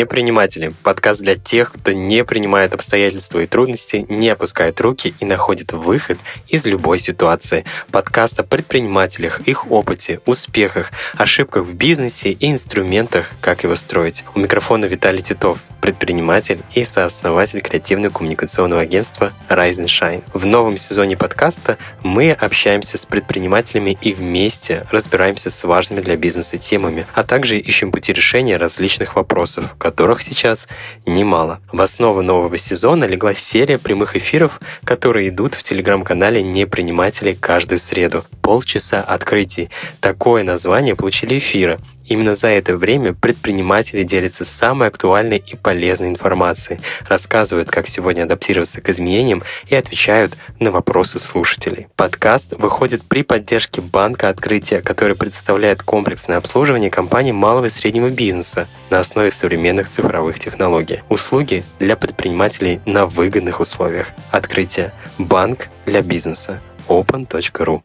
Неприниматели. 0.00 0.72
Подкаст 0.82 1.20
для 1.20 1.34
тех, 1.34 1.72
кто 1.72 1.92
не 1.92 2.24
принимает 2.24 2.72
обстоятельства 2.72 3.40
и 3.40 3.46
трудности, 3.46 4.06
не 4.08 4.30
опускает 4.30 4.80
руки 4.80 5.12
и 5.20 5.26
находит 5.26 5.72
выход 5.72 6.16
из 6.48 6.64
любой 6.64 6.98
ситуации. 6.98 7.66
Подкаст 7.90 8.40
о 8.40 8.42
предпринимателях, 8.42 9.42
их 9.46 9.70
опыте, 9.70 10.20
успехах, 10.24 10.90
ошибках 11.18 11.66
в 11.66 11.74
бизнесе 11.74 12.30
и 12.30 12.50
инструментах, 12.50 13.26
как 13.42 13.62
его 13.62 13.74
строить. 13.74 14.24
У 14.34 14.38
микрофона 14.38 14.86
Виталий 14.86 15.20
Титов, 15.20 15.58
предприниматель 15.80 16.60
и 16.72 16.84
сооснователь 16.84 17.60
креативно-коммуникационного 17.60 18.80
агентства 18.80 19.32
Rise 19.48 19.78
and 19.78 19.86
Shine. 19.86 20.22
В 20.32 20.46
новом 20.46 20.78
сезоне 20.78 21.16
подкаста 21.16 21.78
мы 22.02 22.32
общаемся 22.32 22.98
с 22.98 23.06
предпринимателями 23.06 23.96
и 24.00 24.12
вместе 24.12 24.86
разбираемся 24.90 25.50
с 25.50 25.64
важными 25.64 26.00
для 26.00 26.16
бизнеса 26.16 26.58
темами, 26.58 27.06
а 27.14 27.24
также 27.24 27.58
ищем 27.58 27.92
пути 27.92 28.12
решения 28.12 28.56
различных 28.56 29.16
вопросов, 29.16 29.74
которых 29.78 30.22
сейчас 30.22 30.68
немало. 31.06 31.60
В 31.72 31.80
основу 31.80 32.22
нового 32.22 32.56
сезона 32.58 33.04
легла 33.04 33.34
серия 33.34 33.78
прямых 33.78 34.16
эфиров, 34.16 34.60
которые 34.84 35.28
идут 35.28 35.54
в 35.54 35.62
телеграм-канале 35.62 36.42
«Неприниматели» 36.42 37.32
каждую 37.32 37.78
среду. 37.78 38.24
Полчаса 38.42 39.00
открытий. 39.00 39.70
Такое 40.00 40.42
название 40.44 40.96
получили 40.96 41.38
эфиры, 41.38 41.78
Именно 42.10 42.34
за 42.34 42.48
это 42.48 42.76
время 42.76 43.14
предприниматели 43.14 44.02
делятся 44.02 44.44
самой 44.44 44.88
актуальной 44.88 45.38
и 45.38 45.54
полезной 45.54 46.08
информацией, 46.08 46.80
рассказывают, 47.06 47.70
как 47.70 47.86
сегодня 47.86 48.24
адаптироваться 48.24 48.80
к 48.80 48.88
изменениям 48.88 49.44
и 49.68 49.76
отвечают 49.76 50.36
на 50.58 50.72
вопросы 50.72 51.20
слушателей. 51.20 51.86
Подкаст 51.94 52.54
выходит 52.54 53.04
при 53.04 53.22
поддержке 53.22 53.80
Банка 53.80 54.28
Открытия, 54.28 54.80
который 54.80 55.14
представляет 55.14 55.84
комплексное 55.84 56.38
обслуживание 56.38 56.90
компаний 56.90 57.32
малого 57.32 57.66
и 57.66 57.70
среднего 57.70 58.10
бизнеса 58.10 58.66
на 58.90 58.98
основе 58.98 59.30
современных 59.30 59.88
цифровых 59.88 60.40
технологий. 60.40 61.02
Услуги 61.08 61.62
для 61.78 61.94
предпринимателей 61.94 62.80
на 62.86 63.06
выгодных 63.06 63.60
условиях. 63.60 64.08
Открытие. 64.32 64.92
Банк 65.16 65.68
для 65.86 66.02
бизнеса. 66.02 66.60
open.ru 66.88 67.82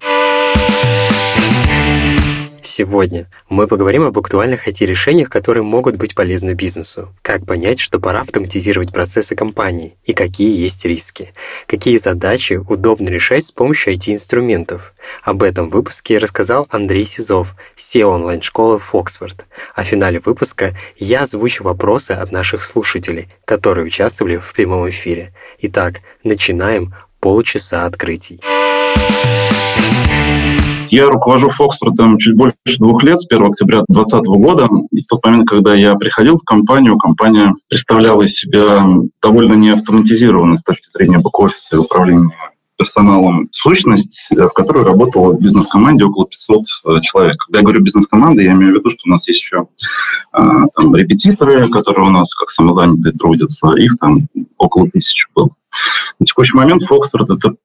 Сегодня 2.66 3.28
мы 3.48 3.68
поговорим 3.68 4.04
об 4.04 4.18
актуальных 4.18 4.68
IT-решениях, 4.68 5.30
которые 5.30 5.64
могут 5.64 5.98
быть 5.98 6.16
полезны 6.16 6.54
бизнесу. 6.54 7.14
Как 7.22 7.46
понять, 7.46 7.80
что 7.80 8.00
пора 8.00 8.22
автоматизировать 8.22 8.92
процессы 8.92 9.36
компании 9.36 9.96
и 10.04 10.14
какие 10.14 10.60
есть 10.60 10.84
риски. 10.84 11.32
Какие 11.68 11.98
задачи 11.98 12.54
удобно 12.54 13.10
решать 13.10 13.46
с 13.46 13.52
помощью 13.52 13.94
IT-инструментов. 13.94 14.96
Об 15.22 15.44
этом 15.44 15.70
выпуске 15.70 16.18
рассказал 16.18 16.66
Андрей 16.72 17.06
Сизов, 17.06 17.56
SEO 17.78 18.06
онлайн-школы 18.06 18.80
Фоксфорд. 18.80 19.46
А 19.76 19.84
в 19.84 19.88
финале 19.88 20.20
выпуска 20.20 20.76
я 20.98 21.22
озвучу 21.22 21.64
вопросы 21.64 22.14
от 22.14 22.32
наших 22.32 22.64
слушателей, 22.64 23.30
которые 23.46 23.86
участвовали 23.86 24.38
в 24.38 24.52
прямом 24.54 24.90
эфире. 24.90 25.36
Итак, 25.60 26.00
начинаем 26.24 26.96
полчаса 27.20 27.86
открытий. 27.86 28.42
Я 30.90 31.10
руковожу 31.10 31.50
Фоксфордом 31.50 32.18
чуть 32.18 32.36
больше 32.36 32.56
двух 32.80 33.04
лет, 33.04 33.20
с 33.20 33.26
1 33.30 33.46
октября 33.46 33.84
2020 33.90 34.26
года. 34.28 34.68
И 34.92 35.02
в 35.02 35.08
тот 35.08 35.26
момент, 35.26 35.48
когда 35.48 35.74
я 35.74 35.96
приходил 35.96 36.38
в 36.38 36.44
компанию, 36.44 36.98
компания 36.98 37.54
представляла 37.70 38.24
из 38.24 38.36
себя 38.36 38.86
довольно 39.22 39.54
неавтоматизированную 39.54 40.58
с 40.58 40.64
точки 40.64 40.88
зрения 40.94 41.20
бэк-офиса 41.20 41.76
и 41.76 41.78
управления 41.78 42.30
персоналом 42.78 43.48
сущность, 43.52 44.28
в 44.30 44.50
которой 44.50 44.84
работало 44.84 45.32
в 45.32 45.40
бизнес-команде 45.40 46.06
около 46.06 46.28
500 46.28 46.62
э, 46.86 47.02
человек. 47.02 47.38
Когда 47.46 47.60
я 47.60 47.64
говорю 47.64 47.82
бизнес-команда, 47.82 48.42
я 48.42 48.52
имею 48.52 48.74
в 48.74 48.76
виду, 48.80 48.90
что 48.90 49.04
у 49.06 49.10
нас 49.10 49.28
есть 49.30 49.40
еще 49.40 49.68
а, 50.34 50.68
там, 50.76 50.94
репетиторы, 50.94 51.70
которые 51.70 52.08
у 52.08 52.12
нас 52.12 52.36
как 52.36 52.50
самозанятые 52.50 53.14
трудятся, 53.14 53.70
их 53.78 53.98
там 53.98 54.28
около 54.58 54.90
тысячи 54.90 55.26
было. 55.34 55.50
На 56.20 56.26
текущий 56.26 56.58
момент 56.58 56.84
Фоксфорд– 56.84 57.30
это 57.32 57.56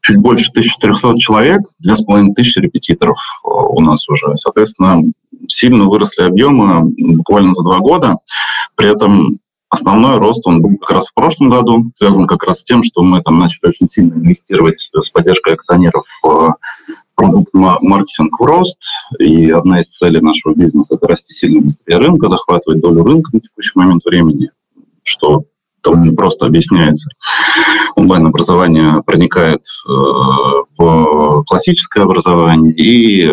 чуть 0.00 0.18
больше 0.18 0.50
1400 0.50 1.18
человек, 1.18 1.60
2500 1.80 2.62
репетиторов 2.62 3.18
э, 3.44 3.48
у 3.48 3.80
нас 3.80 4.08
уже. 4.08 4.34
Соответственно, 4.36 5.02
сильно 5.48 5.84
выросли 5.84 6.22
объемы 6.22 6.92
буквально 7.16 7.54
за 7.54 7.62
два 7.62 7.78
года. 7.78 8.16
При 8.74 8.90
этом 8.90 9.38
основной 9.68 10.18
рост 10.18 10.46
он 10.46 10.62
был 10.62 10.76
как 10.78 10.90
раз 10.90 11.08
в 11.08 11.14
прошлом 11.14 11.50
году, 11.50 11.90
связан 11.94 12.26
как 12.26 12.44
раз 12.44 12.60
с 12.60 12.64
тем, 12.64 12.82
что 12.82 13.02
мы 13.02 13.20
там 13.20 13.38
начали 13.38 13.68
очень 13.68 13.88
сильно 13.88 14.14
инвестировать 14.14 14.76
с 14.78 15.10
поддержкой 15.10 15.54
акционеров 15.54 16.04
в 16.22 16.54
продукт 17.14 17.52
маркетинг 17.52 18.38
в 18.38 18.44
рост, 18.44 18.78
и 19.18 19.50
одна 19.50 19.80
из 19.80 19.88
целей 19.88 20.20
нашего 20.20 20.54
бизнеса– 20.54 20.94
это 20.96 21.08
расти 21.08 21.34
сильно 21.34 21.60
быстрее 21.62 21.98
рынка, 21.98 22.28
захватывать 22.28 22.80
долю 22.80 23.02
рынка 23.02 23.30
на 23.32 23.40
текущий 23.40 23.72
момент 23.74 24.04
времени, 24.04 24.50
что 25.02 25.44
там 25.88 26.04
не 26.04 26.14
просто 26.14 26.46
объясняется. 26.46 27.10
Онлайн-образование 27.96 29.02
проникает 29.04 29.62
э, 29.88 29.90
в 30.76 31.44
классическое 31.44 32.04
образование, 32.04 32.72
и, 32.74 33.32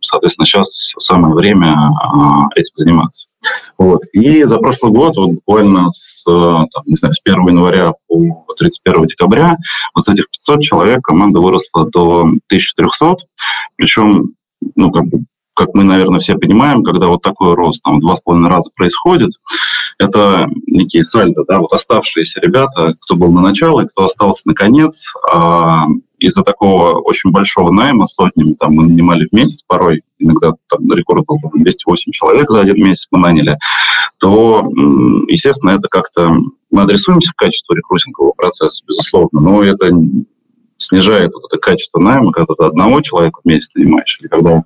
соответственно, 0.00 0.46
сейчас 0.46 0.92
самое 0.98 1.34
время 1.34 1.72
э, 1.72 2.60
этим 2.60 2.72
заниматься. 2.76 3.28
Вот. 3.78 4.02
И 4.12 4.44
за 4.44 4.58
прошлый 4.58 4.92
год, 4.92 5.16
вот 5.16 5.30
буквально 5.32 5.90
с, 5.90 6.22
э, 6.28 6.30
там, 6.30 6.84
не 6.86 6.94
знаю, 6.94 7.12
с 7.12 7.20
1 7.24 7.48
января 7.48 7.92
по 8.08 8.46
31 8.56 9.06
декабря, 9.06 9.56
вот 9.94 10.08
этих 10.08 10.30
500 10.30 10.62
человек 10.62 11.02
команда 11.02 11.40
выросла 11.40 11.88
до 11.90 12.20
1300, 12.48 13.16
причем 13.76 14.34
ну, 14.76 14.90
как 14.90 15.04
как 15.56 15.68
мы, 15.72 15.84
наверное, 15.84 16.18
все 16.18 16.34
понимаем, 16.34 16.82
когда 16.82 17.06
вот 17.06 17.22
такой 17.22 17.54
рост, 17.54 17.82
там, 17.82 18.00
два 18.00 18.16
с 18.16 18.20
половиной 18.20 18.50
раза 18.50 18.70
происходит, 18.74 19.30
это 19.98 20.48
некие 20.66 21.04
сальдо, 21.04 21.44
да, 21.46 21.58
вот 21.58 21.72
оставшиеся 21.72 22.40
ребята, 22.40 22.94
кто 23.00 23.16
был 23.16 23.30
на 23.32 23.40
начало 23.40 23.82
и 23.82 23.88
кто 23.88 24.06
остался 24.06 24.42
на 24.46 24.54
конец, 24.54 25.12
а 25.30 25.86
из-за 26.18 26.42
такого 26.42 27.00
очень 27.00 27.30
большого 27.30 27.70
найма 27.70 28.06
сотнями, 28.06 28.54
там 28.54 28.74
мы 28.74 28.84
нанимали 28.86 29.26
в 29.26 29.32
месяц 29.32 29.62
порой, 29.66 30.02
иногда 30.18 30.52
там 30.68 30.90
рекорд 30.92 31.24
был 31.26 31.38
208 31.52 32.12
человек 32.12 32.50
за 32.50 32.60
один 32.60 32.82
месяц 32.82 33.08
мы 33.10 33.20
наняли, 33.20 33.58
то, 34.18 34.68
естественно, 35.28 35.70
это 35.70 35.88
как-то... 35.88 36.36
Мы 36.70 36.82
адресуемся 36.82 37.30
к 37.32 37.36
качеству 37.36 37.74
рекрутингового 37.74 38.32
процесса, 38.32 38.82
безусловно, 38.88 39.40
но 39.40 39.62
это 39.62 39.90
снижает 40.76 41.32
вот 41.34 41.44
это 41.48 41.58
качество 41.60 42.00
найма, 42.00 42.32
когда 42.32 42.54
ты 42.54 42.64
одного 42.64 43.00
человека 43.00 43.40
в 43.42 43.48
месяц 43.48 43.74
нанимаешь, 43.74 44.18
или 44.20 44.28
когда 44.28 44.64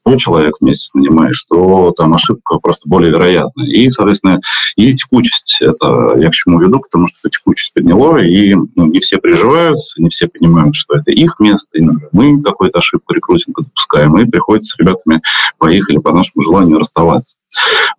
100 0.00 0.16
человек 0.16 0.54
в 0.60 0.64
месяц 0.64 0.90
нанимаешь, 0.94 1.44
то 1.48 1.92
там 1.92 2.14
ошибка 2.14 2.58
просто 2.58 2.88
более 2.88 3.10
вероятна. 3.10 3.62
И, 3.62 3.88
соответственно, 3.90 4.40
и 4.76 4.94
текучесть. 4.94 5.58
Это 5.60 6.14
я 6.16 6.30
к 6.30 6.34
чему 6.34 6.60
веду, 6.60 6.80
потому 6.80 7.08
что 7.08 7.28
текучесть 7.28 7.72
подняло, 7.72 8.18
и 8.18 8.54
ну, 8.54 8.86
не 8.86 9.00
все 9.00 9.18
приживаются, 9.18 10.00
не 10.00 10.08
все 10.08 10.28
понимают, 10.28 10.74
что 10.74 10.96
это 10.96 11.10
их 11.10 11.38
место, 11.38 11.78
и 11.78 11.82
мы 12.12 12.42
какую-то 12.42 12.78
ошибку 12.78 13.14
рекрутинга 13.14 13.62
допускаем, 13.62 14.18
и 14.18 14.24
приходится 14.24 14.76
с 14.76 14.78
ребятами 14.78 15.20
по 15.58 15.70
их 15.70 15.88
или 15.88 15.98
по 15.98 16.12
нашему 16.12 16.42
желанию 16.42 16.78
расставаться. 16.78 17.36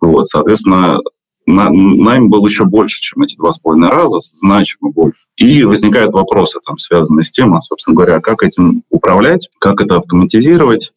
Вот, 0.00 0.26
соответственно, 0.26 1.00
найм 1.46 2.28
был 2.28 2.44
еще 2.46 2.64
больше, 2.64 3.00
чем 3.00 3.22
эти 3.22 3.36
два 3.36 3.52
с 3.52 3.58
половиной 3.58 3.90
раза, 3.90 4.18
значимо 4.20 4.90
больше. 4.90 5.26
И 5.36 5.64
возникают 5.64 6.12
вопросы, 6.12 6.58
там, 6.66 6.78
связанные 6.78 7.24
с 7.24 7.30
тем, 7.30 7.54
а, 7.54 7.60
собственно 7.60 7.94
говоря, 7.94 8.20
как 8.20 8.42
этим 8.42 8.82
управлять, 8.90 9.48
как 9.60 9.80
это 9.80 9.96
автоматизировать. 9.96 10.92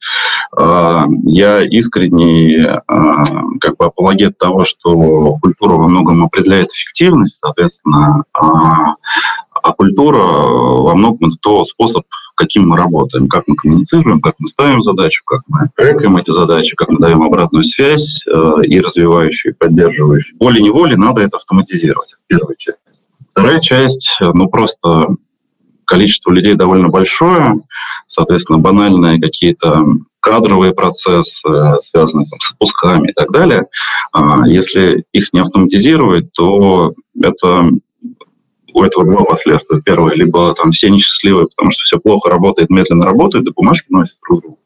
А, 0.58 1.06
я 1.24 1.62
искренне 1.62 2.82
а, 2.88 3.24
как 3.60 3.78
бы 3.78 3.86
апологет 3.86 4.38
того, 4.38 4.64
что 4.64 5.38
культура 5.42 5.74
во 5.74 5.88
многом 5.88 6.24
определяет 6.24 6.72
эффективность, 6.72 7.38
соответственно, 7.42 8.24
а 9.62 9.74
культура 9.74 10.18
во 10.18 10.96
многом 10.96 11.30
это 11.30 11.38
то 11.42 11.64
способ, 11.64 12.04
каким 12.36 12.70
мы 12.70 12.78
работаем, 12.78 13.28
как 13.28 13.44
мы 13.48 13.56
коммуницируем, 13.56 14.22
как 14.22 14.36
мы 14.40 14.48
ставим 14.48 14.82
задачу, 14.82 15.24
как 15.26 15.42
мы 15.48 15.70
трекаем 15.76 16.18
эти 16.18 16.32
задачи, 16.32 16.76
как 16.76 16.90
мы 16.90 17.00
даем 17.00 17.24
обратную 17.24 17.64
связь 17.64 18.26
э, 18.28 18.54
и 18.64 18.80
развивающую, 18.80 19.54
и 19.54 19.56
поддерживающую. 19.56 20.38
Волей-неволей 20.40 20.96
надо 20.96 21.22
это 21.22 21.38
автоматизировать, 21.38 22.16
первая 22.28 22.56
часть. 22.58 22.78
Вторая 23.32 23.60
часть, 23.60 24.18
ну 24.20 24.48
просто 24.48 25.16
количество 25.90 26.32
людей 26.32 26.54
довольно 26.54 26.90
большое, 26.90 27.56
соответственно, 28.06 28.60
банальные 28.60 29.20
какие-то 29.20 29.84
кадровые 30.20 30.74
процессы, 30.74 31.42
связанные 31.84 32.28
там, 32.30 32.40
с 32.40 32.54
пусками 32.54 33.10
и 33.10 33.14
так 33.14 33.32
далее. 33.32 33.66
А 34.12 34.48
если 34.48 35.04
их 35.14 35.34
не 35.34 35.40
автоматизировать, 35.40 36.32
то 36.34 36.94
это 37.22 37.72
у 38.80 38.84
этого 38.84 39.06
два 39.06 39.24
последствия. 39.26 39.82
Первое, 39.84 40.16
либо 40.16 40.54
там 40.56 40.72
все 40.72 40.90
несчастливые, 40.90 41.48
потому 41.48 41.72
что 41.72 41.84
все 41.84 42.00
плохо 42.00 42.30
работает, 42.30 42.70
медленно 42.70 43.06
работает, 43.06 43.46
да 43.46 43.52
бумажки 43.56 43.88
носят 43.90 44.18
друг 44.28 44.42
другу. 44.42 44.60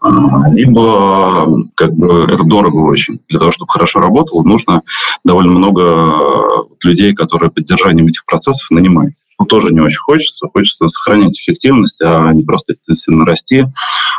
А, 0.00 0.50
либо 0.52 1.46
как 1.74 1.92
бы 1.94 2.24
это 2.24 2.44
дорого 2.44 2.76
очень. 2.76 3.20
Для 3.28 3.38
того, 3.38 3.50
чтобы 3.50 3.70
хорошо 3.70 4.00
работало, 4.00 4.42
нужно 4.42 4.82
довольно 5.24 5.52
много 5.52 6.66
людей, 6.82 7.14
которые 7.14 7.50
поддержанием 7.50 8.06
этих 8.06 8.24
процессов 8.24 8.70
нанимаются. 8.70 9.22
Что 9.34 9.44
тоже 9.44 9.72
не 9.72 9.80
очень 9.80 9.98
хочется. 9.98 10.48
Хочется 10.52 10.88
сохранять 10.88 11.38
эффективность, 11.38 12.00
а 12.02 12.32
не 12.32 12.44
просто 12.44 12.74
интенсивно 12.74 13.24
расти, 13.24 13.64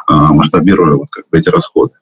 а, 0.07 0.33
масштабируя 0.33 0.95
вот 0.95 1.07
как 1.11 1.29
бы 1.29 1.37
эти 1.37 1.49
расходы. 1.49 1.93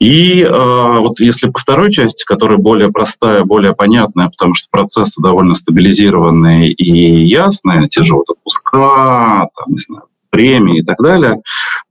И 0.00 0.42
э, 0.42 0.98
вот 0.98 1.18
если 1.18 1.50
по 1.50 1.58
второй 1.58 1.90
части, 1.90 2.24
которая 2.24 2.58
более 2.58 2.90
простая, 2.92 3.42
более 3.44 3.74
понятная, 3.74 4.28
потому 4.28 4.54
что 4.54 4.68
процессы 4.70 5.20
довольно 5.20 5.54
стабилизированные 5.54 6.70
и 6.70 7.24
ясные, 7.24 7.88
те 7.88 8.04
же 8.04 8.14
вот 8.14 8.30
отпуска, 8.30 9.48
там, 9.56 9.72
не 9.72 9.78
знаю, 9.78 10.04
премии 10.30 10.80
и 10.80 10.84
так 10.84 10.98
далее, 10.98 11.42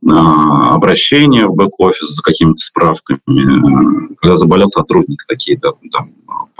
а, 0.09 0.75
обращения 0.75 1.45
в 1.47 1.55
бэк-офис 1.55 2.15
за 2.15 2.21
какими-то 2.21 2.59
справками, 2.59 3.19
когда 4.21 4.35
заболел 4.35 4.67
сотрудник, 4.67 5.25
такие 5.27 5.59
там, 5.59 5.73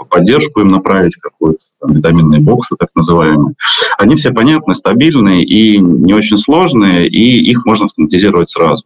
поддержку 0.04 0.60
им 0.60 0.68
направить 0.68 1.16
какой-то 1.16 1.58
там, 1.80 1.92
витаминные 1.92 2.40
боксы, 2.40 2.76
так 2.78 2.88
называемые. 2.94 3.54
Они 3.98 4.16
все 4.16 4.32
понятны, 4.32 4.74
стабильные 4.74 5.44
и 5.44 5.78
не 5.78 6.14
очень 6.14 6.36
сложные, 6.36 7.08
и 7.08 7.50
их 7.50 7.64
можно 7.66 7.86
автоматизировать 7.86 8.48
сразу. 8.48 8.84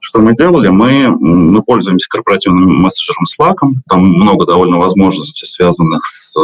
Что 0.00 0.20
мы 0.20 0.34
делали? 0.34 0.68
Мы, 0.68 1.08
мы 1.08 1.62
пользуемся 1.62 2.06
корпоративным 2.08 2.82
мессенджером 2.82 3.24
Slack. 3.24 3.56
Там 3.88 4.06
много 4.06 4.44
довольно 4.44 4.78
возможностей, 4.78 5.46
связанных 5.46 6.04
с 6.04 6.36
э, 6.36 6.40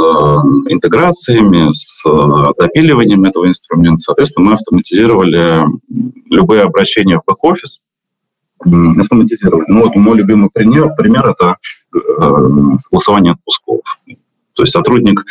интеграциями, 0.73 1.71
с 1.71 2.03
э, 2.07 2.53
допиливанием 2.59 3.25
этого 3.25 3.47
инструмента. 3.47 3.99
Соответственно, 3.99 4.47
мы 4.47 4.53
автоматизировали 4.55 5.65
любые 6.31 6.63
обращения 6.63 7.19
в 7.19 7.31
бэк-офис, 7.31 7.81
автоматизировали. 8.61 9.65
Ну 9.69 9.85
вот 9.85 9.95
мой 9.97 10.17
любимый 10.17 10.51
пример, 10.53 10.95
пример 10.97 11.27
это 11.29 11.57
согласование 12.81 13.33
отпусков. 13.33 13.81
То 14.59 14.65
есть 14.65 14.73
сотрудник, 14.73 15.23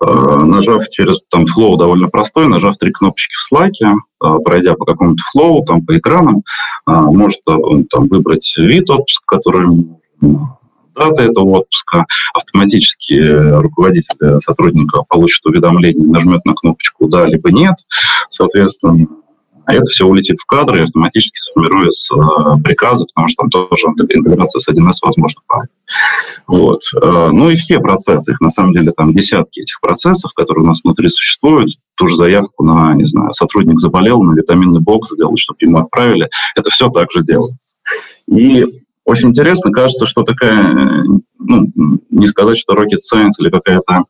э, 0.00 0.06
нажав 0.44 0.88
через 0.90 1.20
там 1.28 1.44
flow 1.46 1.76
довольно 1.76 2.06
простой, 2.06 2.46
нажав 2.46 2.78
три 2.78 2.92
кнопочки 2.92 3.34
в 3.34 3.52
Slack, 3.52 3.72
э, 3.82 4.38
пройдя 4.44 4.74
по 4.74 4.84
какому-то 4.84 5.20
flow, 5.32 5.64
там 5.64 5.84
по 5.84 5.98
экранам, 5.98 6.36
э, 6.36 6.92
может 6.92 7.40
там 7.44 8.06
выбрать 8.06 8.54
вид 8.56 8.88
отпуска, 8.88 9.38
который 9.38 9.66
дата 10.94 11.22
этого 11.24 11.58
отпуска, 11.58 12.06
автоматически 12.32 13.18
руководитель 13.60 14.40
сотрудника 14.46 15.02
получит 15.08 15.44
уведомление, 15.44 16.06
нажмет 16.06 16.44
на 16.44 16.54
кнопочку 16.54 17.08
«да» 17.08 17.26
либо 17.26 17.50
«нет», 17.50 17.74
соответственно, 18.30 19.08
а 19.66 19.74
это 19.74 19.84
все 19.84 20.06
улетит 20.06 20.38
в 20.38 20.46
кадры 20.46 20.78
и 20.78 20.82
автоматически 20.82 21.38
сформируется 21.38 22.14
э, 22.14 22.62
приказы, 22.62 23.04
потому 23.06 23.28
что 23.28 23.42
там 23.42 23.50
тоже 23.50 23.86
интеграция 23.86 24.60
с 24.60 24.68
1С 24.68 24.98
возможна. 25.02 25.40
Вот. 26.46 26.82
Э, 27.02 27.30
ну 27.32 27.50
и 27.50 27.56
все 27.56 27.80
процессы, 27.80 28.30
их 28.30 28.40
на 28.40 28.50
самом 28.52 28.72
деле 28.72 28.92
там 28.92 29.12
десятки 29.12 29.60
этих 29.60 29.80
процессов, 29.80 30.32
которые 30.34 30.64
у 30.64 30.66
нас 30.68 30.82
внутри 30.84 31.08
существуют, 31.08 31.70
ту 31.96 32.08
же 32.08 32.16
заявку 32.16 32.64
на, 32.64 32.94
не 32.94 33.06
знаю, 33.06 33.32
сотрудник 33.32 33.80
заболел, 33.80 34.22
на 34.22 34.34
витаминный 34.34 34.80
бокс 34.80 35.10
сделать, 35.10 35.38
чтобы 35.38 35.58
ему 35.60 35.78
отправили, 35.78 36.28
это 36.54 36.70
все 36.70 36.88
также 36.90 37.24
делается. 37.24 37.74
И 38.28 38.64
очень 39.04 39.28
интересно, 39.28 39.72
кажется, 39.72 40.06
что 40.06 40.22
такая, 40.22 41.04
ну, 41.38 41.70
не 42.10 42.26
сказать, 42.26 42.58
что 42.58 42.74
rocket 42.74 42.98
science 42.98 43.34
или 43.38 43.50
какая-то 43.50 44.04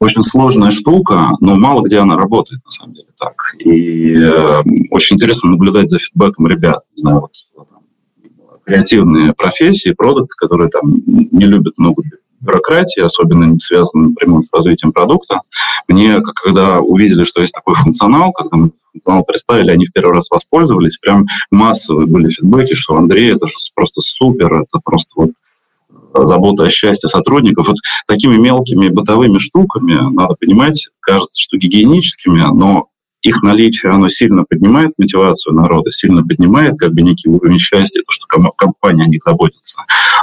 очень 0.00 0.22
сложная 0.22 0.70
штука, 0.70 1.30
но 1.40 1.56
мало 1.56 1.82
где 1.82 1.98
она 1.98 2.16
работает, 2.16 2.64
на 2.64 2.70
самом 2.70 2.94
деле, 2.94 3.08
так. 3.18 3.34
И 3.58 4.14
э, 4.14 4.62
очень 4.90 5.16
интересно 5.16 5.50
наблюдать 5.50 5.90
за 5.90 5.98
фидбэком 5.98 6.46
ребят. 6.46 6.82
Не 6.96 7.00
знаю, 7.00 7.20
вот, 7.20 7.32
там, 7.68 7.80
креативные 8.64 9.34
профессии, 9.34 9.90
продукты, 9.92 10.34
которые 10.38 10.70
там 10.70 10.82
не 11.06 11.44
любят 11.44 11.76
много 11.76 12.02
бюрократии, 12.40 13.02
особенно 13.02 13.44
не 13.44 13.58
связанные 13.58 14.08
напрямую 14.08 14.44
с 14.44 14.48
развитием 14.50 14.92
продукта. 14.92 15.42
Мне, 15.86 16.22
когда 16.22 16.80
увидели, 16.80 17.24
что 17.24 17.42
есть 17.42 17.52
такой 17.52 17.74
функционал, 17.74 18.32
когда 18.32 18.56
мы 18.56 18.70
функционал 18.92 19.24
представили, 19.24 19.70
они 19.70 19.84
в 19.84 19.92
первый 19.92 20.14
раз 20.14 20.30
воспользовались, 20.30 20.96
прям 20.96 21.26
массовые 21.50 22.06
были 22.06 22.30
фидбэки, 22.30 22.72
что 22.72 22.96
Андрей, 22.96 23.34
это 23.34 23.46
же 23.46 23.52
просто 23.74 24.00
супер, 24.00 24.62
это 24.62 24.80
просто 24.82 25.10
вот 25.16 25.30
забота 26.14 26.64
о 26.64 26.70
счастье 26.70 27.08
сотрудников. 27.08 27.68
Вот 27.68 27.76
такими 28.06 28.36
мелкими 28.36 28.88
бытовыми 28.88 29.38
штуками, 29.38 30.12
надо 30.12 30.34
понимать, 30.34 30.88
кажется, 31.00 31.42
что 31.42 31.56
гигиеническими, 31.56 32.42
но 32.52 32.90
их 33.22 33.42
наличие, 33.42 33.92
оно 33.92 34.08
сильно 34.08 34.44
поднимает 34.44 34.92
мотивацию 34.96 35.54
народа, 35.54 35.92
сильно 35.92 36.22
поднимает 36.26 36.78
как 36.78 36.92
бы 36.92 37.02
некий 37.02 37.28
уровень 37.28 37.58
счастья, 37.58 38.02
то, 38.02 38.12
что 38.12 38.26
компания 38.56 39.04
о 39.04 39.08
них 39.08 39.22
заботится. 39.22 39.76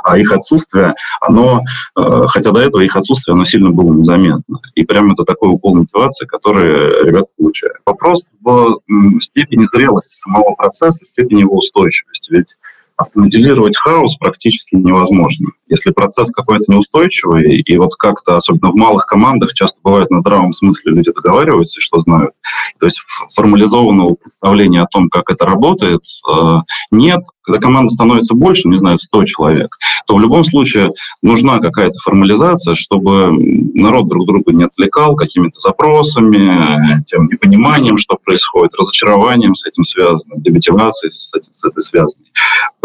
А 0.03 0.17
их 0.17 0.31
отсутствие, 0.31 0.95
оно, 1.21 1.61
э, 1.95 2.25
хотя 2.27 2.51
до 2.51 2.59
этого 2.59 2.81
их 2.81 2.95
отсутствие, 2.95 3.33
оно 3.33 3.45
сильно 3.45 3.69
было 3.69 3.93
незаметно. 3.93 4.59
И 4.73 4.83
прямо 4.83 5.13
это 5.13 5.25
такой 5.25 5.49
укол 5.49 5.75
мотивации, 5.75 6.25
который 6.25 7.05
ребята 7.05 7.27
получают. 7.37 7.77
Вопрос 7.85 8.29
в 8.41 8.81
степени 9.21 9.67
зрелости 9.71 10.15
самого 10.15 10.55
процесса, 10.55 11.05
степени 11.05 11.41
его 11.41 11.57
устойчивости. 11.57 12.31
Ведь 12.31 12.55
автоматизировать 12.95 13.77
хаос 13.77 14.15
практически 14.15 14.75
невозможно. 14.75 15.49
Если 15.69 15.91
процесс 15.91 16.31
какой-то 16.31 16.71
неустойчивый, 16.71 17.59
и 17.59 17.77
вот 17.77 17.95
как-то, 17.95 18.35
особенно 18.35 18.71
в 18.71 18.75
малых 18.75 19.05
командах, 19.05 19.53
часто 19.53 19.79
бывает 19.83 20.09
на 20.09 20.19
здравом 20.19 20.53
смысле 20.53 20.93
люди 20.93 21.11
договариваются, 21.11 21.81
что 21.81 21.99
знают. 21.99 22.31
То 22.79 22.85
есть 22.85 22.99
формализованного 23.35 24.15
представления 24.15 24.81
о 24.81 24.87
том, 24.87 25.09
как 25.09 25.29
это 25.29 25.45
работает, 25.45 26.01
э, 26.29 26.57
нет. 26.91 27.23
Когда 27.41 27.59
команда 27.61 27.89
становится 27.89 28.35
больше, 28.35 28.67
не 28.67 28.77
знаю, 28.77 28.99
100 28.99 29.23
человек, 29.23 29.77
то 30.05 30.15
в 30.15 30.19
любом 30.19 30.43
случае 30.43 30.91
нужна 31.21 31.59
какая-то 31.59 31.97
формализация, 31.99 32.75
чтобы 32.75 33.31
народ 33.73 34.09
друг 34.09 34.25
друга 34.25 34.51
не 34.51 34.65
отвлекал 34.65 35.15
какими-то 35.15 35.59
запросами, 35.59 37.03
тем 37.05 37.27
непониманием, 37.27 37.97
что 37.97 38.17
происходит, 38.17 38.75
разочарованием 38.75 39.55
с 39.55 39.65
этим 39.65 39.83
связано, 39.83 40.35
демотивацией 40.37 41.11
с, 41.11 41.33
этим, 41.33 41.53
с 41.53 41.63
этой 41.63 41.81
связанной. 41.81 42.31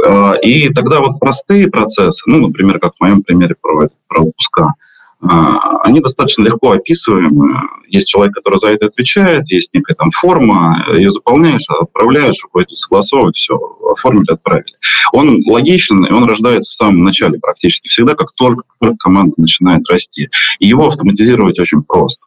Э, 0.04 0.34
и 0.42 0.68
тогда 0.72 1.00
вот 1.00 1.18
простые 1.18 1.68
процессы, 1.68 2.22
ну, 2.26 2.46
например, 2.46 2.71
как 2.78 2.92
в 2.94 3.00
моем 3.00 3.22
примере 3.22 3.54
про, 3.60 3.88
про 4.08 4.22
отпуска, 4.22 4.72
э, 5.22 5.26
они 5.84 6.00
достаточно 6.00 6.42
легко 6.44 6.72
описываемы. 6.72 7.60
Есть 7.88 8.08
человек, 8.08 8.34
который 8.34 8.56
за 8.56 8.68
это 8.68 8.86
отвечает, 8.86 9.50
есть 9.50 9.70
некая 9.74 9.94
там 9.94 10.10
форма, 10.10 10.84
ее 10.94 11.10
заполняешь, 11.10 11.64
отправляешь, 11.68 12.40
какой-то 12.42 12.74
согласовывать, 12.74 13.36
все, 13.36 13.54
оформили, 13.90 14.32
отправили. 14.32 14.74
Он 15.12 15.40
логичен, 15.46 16.04
и 16.04 16.12
он 16.12 16.24
рождается 16.24 16.72
в 16.72 16.76
самом 16.76 17.04
начале 17.04 17.38
практически 17.38 17.88
всегда, 17.88 18.14
как 18.14 18.28
только, 18.34 18.64
как 18.64 18.78
только 18.80 18.96
команда 18.98 19.34
начинает 19.36 19.82
расти. 19.90 20.28
И 20.58 20.66
его 20.66 20.86
автоматизировать 20.86 21.58
очень 21.58 21.82
просто. 21.82 22.24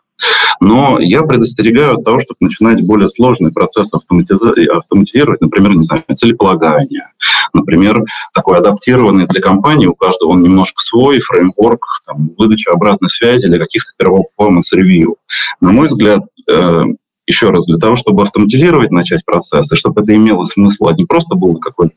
Но 0.59 0.99
я 0.99 1.23
предостерегаю 1.23 1.97
от 1.97 2.05
того, 2.05 2.19
чтобы 2.19 2.37
начинать 2.39 2.81
более 2.81 3.09
сложный 3.09 3.51
процесс 3.51 3.93
автоматизировать, 3.93 5.41
например, 5.41 5.75
не 5.75 5.83
знаю, 5.83 6.03
целеполагание, 6.13 7.11
например, 7.53 8.03
такой 8.33 8.57
адаптированный 8.57 9.27
для 9.27 9.41
компании, 9.41 9.87
у 9.87 9.95
каждого 9.95 10.31
он 10.31 10.41
немножко 10.41 10.81
свой, 10.81 11.19
фреймворк, 11.19 11.85
там, 12.05 12.31
выдача 12.37 12.71
обратной 12.71 13.09
связи 13.09 13.47
или 13.47 13.59
каких-то 13.59 13.91
performance 13.97 14.71
review. 14.71 15.17
На 15.59 15.71
мой 15.71 15.87
взгляд, 15.87 16.21
э, 16.49 16.83
еще 17.27 17.49
раз, 17.49 17.65
для 17.65 17.77
того, 17.77 17.95
чтобы 17.95 18.23
автоматизировать, 18.23 18.91
начать 18.91 19.25
процесс, 19.25 19.71
и 19.71 19.75
чтобы 19.75 20.01
это 20.01 20.15
имело 20.15 20.43
смысл, 20.43 20.87
а 20.87 20.93
не 20.93 21.05
просто 21.05 21.35
было 21.35 21.57
какое-то 21.57 21.95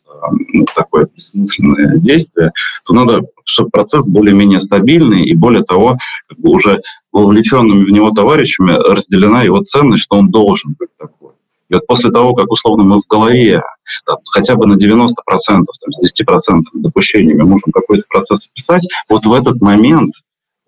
ну, 0.52 0.64
такое 0.75 1.08
бессмысленное 1.14 1.97
действие, 1.97 2.52
то 2.85 2.94
надо, 2.94 3.23
чтобы 3.44 3.70
процесс 3.70 4.04
более-менее 4.06 4.61
стабильный, 4.61 5.25
и 5.25 5.35
более 5.35 5.62
того, 5.62 5.99
как 6.28 6.38
бы 6.38 6.50
уже 6.50 6.80
вовлеченными 7.12 7.85
в 7.85 7.90
него 7.90 8.11
товарищами 8.11 8.73
разделена 8.73 9.42
его 9.42 9.62
ценность, 9.62 10.02
что 10.02 10.16
он 10.16 10.30
должен 10.30 10.75
быть 10.78 10.90
такой. 10.99 11.32
И 11.68 11.75
вот 11.75 11.87
после 11.87 12.11
того, 12.11 12.32
как 12.35 12.50
условно 12.50 12.82
мы 12.85 13.00
в 13.00 13.06
голове 13.06 13.62
там, 14.06 14.16
хотя 14.30 14.54
бы 14.54 14.66
на 14.66 14.75
90%, 14.75 15.06
там, 15.26 15.64
с 15.64 16.20
10% 16.20 16.62
допущениями 16.75 17.42
можем 17.42 17.73
какой-то 17.73 18.04
процесс 18.08 18.49
описать, 18.50 18.88
вот 19.08 19.26
в 19.26 19.32
этот 19.32 19.61
момент 19.61 20.14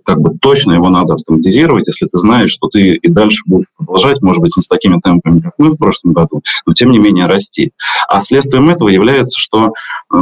как 0.04 0.20
бы 0.20 0.36
точно 0.40 0.72
его 0.72 0.88
надо 0.88 1.14
автоматизировать, 1.14 1.86
если 1.86 2.06
ты 2.06 2.18
знаешь, 2.18 2.50
что 2.50 2.68
ты 2.68 2.94
и 2.94 3.08
дальше 3.08 3.42
будешь 3.46 3.66
продолжать, 3.76 4.22
может 4.22 4.42
быть, 4.42 4.52
не 4.56 4.62
с 4.62 4.68
такими 4.68 5.00
темпами, 5.00 5.40
как 5.40 5.54
мы 5.58 5.70
в 5.70 5.76
прошлом 5.76 6.12
году, 6.12 6.42
но 6.66 6.74
тем 6.74 6.90
не 6.90 6.98
менее 6.98 7.26
расти. 7.26 7.72
А 8.08 8.20
следствием 8.20 8.70
этого 8.70 8.88
является, 8.88 9.38
что 9.38 9.72
э, 10.12 10.16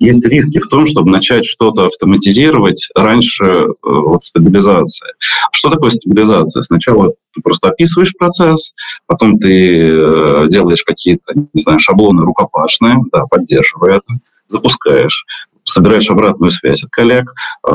есть 0.00 0.24
риски 0.24 0.58
в 0.58 0.68
том, 0.68 0.86
чтобы 0.86 1.10
начать 1.10 1.44
что-то 1.44 1.86
автоматизировать 1.86 2.88
раньше 2.94 3.44
э, 3.44 3.66
вот, 3.82 4.24
стабилизации. 4.24 5.06
Что 5.52 5.68
такое 5.68 5.90
стабилизация? 5.90 6.62
Сначала 6.62 7.12
ты 7.34 7.42
просто 7.42 7.68
описываешь 7.68 8.14
процесс, 8.18 8.72
потом 9.06 9.38
ты 9.38 9.90
э, 9.90 10.46
делаешь 10.48 10.84
какие-то, 10.84 11.34
не 11.34 11.60
знаю, 11.60 11.78
шаблоны 11.78 12.22
рукопашные, 12.22 12.96
да, 13.12 13.26
поддерживая 13.26 13.98
это, 13.98 14.20
запускаешь, 14.46 15.26
собираешь 15.64 16.10
обратную 16.10 16.50
связь 16.50 16.82
от 16.82 16.90
коллег, 16.90 17.32
э, 17.66 17.70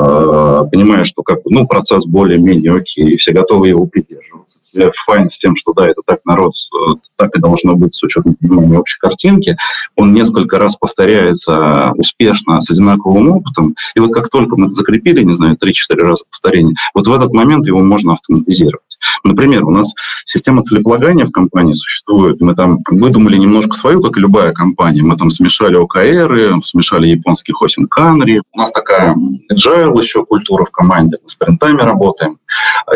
понимаешь, 0.70 1.06
что 1.06 1.22
как, 1.22 1.40
ну, 1.44 1.66
процесс 1.66 2.06
более-менее 2.06 2.74
окей, 2.74 3.16
все 3.16 3.32
готовы 3.32 3.68
его 3.68 3.86
придерживаться, 3.86 4.58
все 4.62 4.92
файн 5.06 5.30
с 5.30 5.38
тем, 5.38 5.56
что 5.56 5.72
да, 5.72 5.88
это 5.88 6.02
так 6.04 6.20
народ, 6.24 6.52
э, 6.54 6.94
так 7.16 7.36
и 7.36 7.40
должно 7.40 7.74
быть 7.74 7.94
с 7.94 8.02
учетом 8.02 8.34
понимания 8.34 8.78
общей 8.78 8.98
картинки, 8.98 9.56
он 9.96 10.12
несколько 10.12 10.58
раз 10.58 10.76
повторяется 10.76 11.92
успешно 11.96 12.60
с 12.60 12.70
одинаковым 12.70 13.30
опытом, 13.30 13.74
и 13.94 14.00
вот 14.00 14.12
как 14.12 14.28
только 14.28 14.56
мы 14.56 14.66
это 14.66 14.74
закрепили, 14.74 15.22
не 15.22 15.32
знаю, 15.32 15.56
3-4 15.56 15.96
раза 15.96 16.24
повторения, 16.30 16.74
вот 16.94 17.06
в 17.06 17.12
этот 17.12 17.32
момент 17.32 17.66
его 17.66 17.80
можно 17.80 18.12
автоматизировать. 18.12 18.98
Например, 19.24 19.64
у 19.64 19.70
нас 19.70 19.92
система 20.24 20.62
целеполагания 20.62 21.24
в 21.24 21.32
компании 21.32 21.74
существует, 21.74 22.40
мы 22.40 22.54
там 22.54 22.78
выдумали 22.90 23.36
немножко 23.36 23.74
свою, 23.76 24.02
как 24.02 24.16
и 24.16 24.20
любая 24.20 24.52
компания, 24.52 25.02
мы 25.02 25.16
там 25.16 25.30
смешали 25.30 25.76
ОКРы, 25.76 26.54
смешали 26.64 27.08
японский 27.08 27.52
хосинг 27.52 27.75
допустим, 27.76 27.88
Канри. 27.88 28.42
У 28.52 28.58
нас 28.58 28.70
такая 28.70 29.14
agile 29.52 30.00
еще 30.00 30.24
культура 30.24 30.64
в 30.64 30.70
команде, 30.70 31.18
мы 31.22 31.28
с 31.28 31.32
спринтами 31.32 31.82
работаем. 31.82 32.38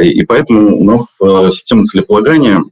И 0.01 0.25
поэтому 0.25 0.79
у 0.79 0.85
нас 0.85 1.19
э, 1.23 1.51
система 1.51 1.85
целеполагания 1.85 2.63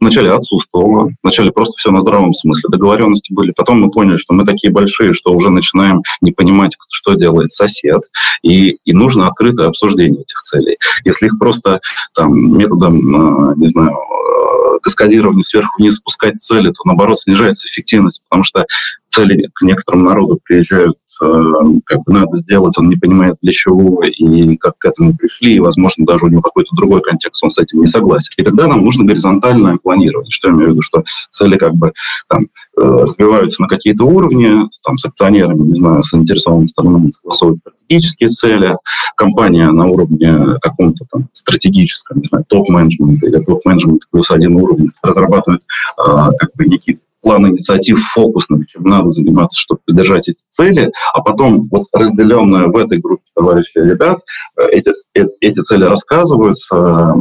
Вначале 0.00 0.32
отсутствовало, 0.32 1.10
вначале 1.24 1.50
просто 1.50 1.74
все 1.76 1.90
на 1.90 1.98
здравом 1.98 2.32
смысле, 2.32 2.68
договоренности 2.70 3.32
были. 3.32 3.50
Потом 3.50 3.80
мы 3.80 3.90
поняли, 3.90 4.16
что 4.16 4.32
мы 4.32 4.44
такие 4.44 4.72
большие, 4.72 5.12
что 5.12 5.32
уже 5.32 5.50
начинаем 5.50 6.02
не 6.20 6.30
понимать, 6.30 6.76
что 6.88 7.14
делает 7.14 7.50
сосед, 7.50 8.02
и, 8.42 8.78
и 8.84 8.92
нужно 8.92 9.26
открытое 9.26 9.66
обсуждение 9.66 10.22
этих 10.22 10.38
целей. 10.38 10.78
Если 11.04 11.26
их 11.26 11.36
просто 11.40 11.80
там, 12.14 12.56
методом, 12.56 13.50
э, 13.50 13.54
не 13.56 13.66
знаю, 13.66 13.90
э, 13.90 14.78
каскадирования 14.82 15.42
сверху 15.42 15.82
вниз 15.82 15.96
спускать 15.96 16.38
цели, 16.38 16.68
то 16.68 16.82
наоборот 16.84 17.18
снижается 17.18 17.66
эффективность, 17.66 18.22
потому 18.28 18.44
что 18.44 18.66
цели 19.08 19.50
к 19.52 19.62
некоторому 19.62 20.04
народу 20.04 20.38
приезжают 20.44 20.96
как 21.18 22.02
бы 22.04 22.12
надо 22.12 22.36
сделать, 22.36 22.78
он 22.78 22.88
не 22.88 22.96
понимает 22.96 23.36
для 23.42 23.52
чего 23.52 24.02
и 24.04 24.56
как 24.56 24.78
к 24.78 24.84
этому 24.84 25.16
пришли, 25.16 25.54
и, 25.54 25.60
возможно, 25.60 26.06
даже 26.06 26.26
у 26.26 26.28
него 26.28 26.42
какой-то 26.42 26.74
другой 26.76 27.00
контекст, 27.02 27.42
он 27.42 27.50
с 27.50 27.58
этим 27.58 27.80
не 27.80 27.86
согласен. 27.86 28.30
И 28.36 28.42
тогда 28.42 28.66
нам 28.66 28.84
нужно 28.84 29.04
горизонтальное 29.04 29.76
планирование. 29.82 30.30
Что 30.30 30.48
я 30.48 30.54
имею 30.54 30.68
в 30.68 30.72
виду? 30.72 30.82
Что 30.82 31.04
цели 31.30 31.56
как 31.56 31.74
бы 31.74 31.92
там, 32.28 32.44
э, 32.76 32.80
развиваются 32.80 33.62
на 33.62 33.68
какие-то 33.68 34.04
уровни, 34.04 34.68
там, 34.84 34.96
с 34.96 35.06
акционерами, 35.06 35.62
не 35.62 35.74
знаю, 35.74 36.02
с 36.02 36.10
заинтересованными 36.10 36.68
сторонами 36.68 37.08
согласовывают 37.10 37.58
стратегические 37.60 38.28
цели, 38.28 38.76
компания 39.16 39.70
на 39.70 39.86
уровне 39.86 40.58
каком-то 40.60 41.04
там 41.10 41.28
стратегическом, 41.32 42.18
не 42.18 42.24
знаю, 42.24 42.44
топ-менеджмента 42.48 43.26
или 43.26 43.42
топ-менеджмент 43.44 44.02
плюс 44.10 44.30
один 44.30 44.56
уровень 44.56 44.90
разрабатывает 45.02 45.62
э, 45.98 46.02
как 46.38 46.50
бы 46.54 46.66
некие 46.66 46.98
план 47.20 47.46
инициатив 47.48 48.00
фокусных, 48.00 48.66
чем 48.66 48.84
надо 48.84 49.08
заниматься, 49.08 49.58
чтобы 49.60 49.80
поддержать 49.86 50.28
эти 50.28 50.38
цели, 50.48 50.90
а 51.14 51.22
потом 51.22 51.68
вот 51.70 51.86
разделенная 51.92 52.68
в 52.68 52.76
этой 52.76 52.98
группе 52.98 53.24
товарищей 53.34 53.80
ребят, 53.80 54.20
э, 54.56 54.68
эти, 54.70 54.92
э, 55.14 55.26
эти 55.40 55.60
цели 55.60 55.84
рассказываются, 55.84 57.14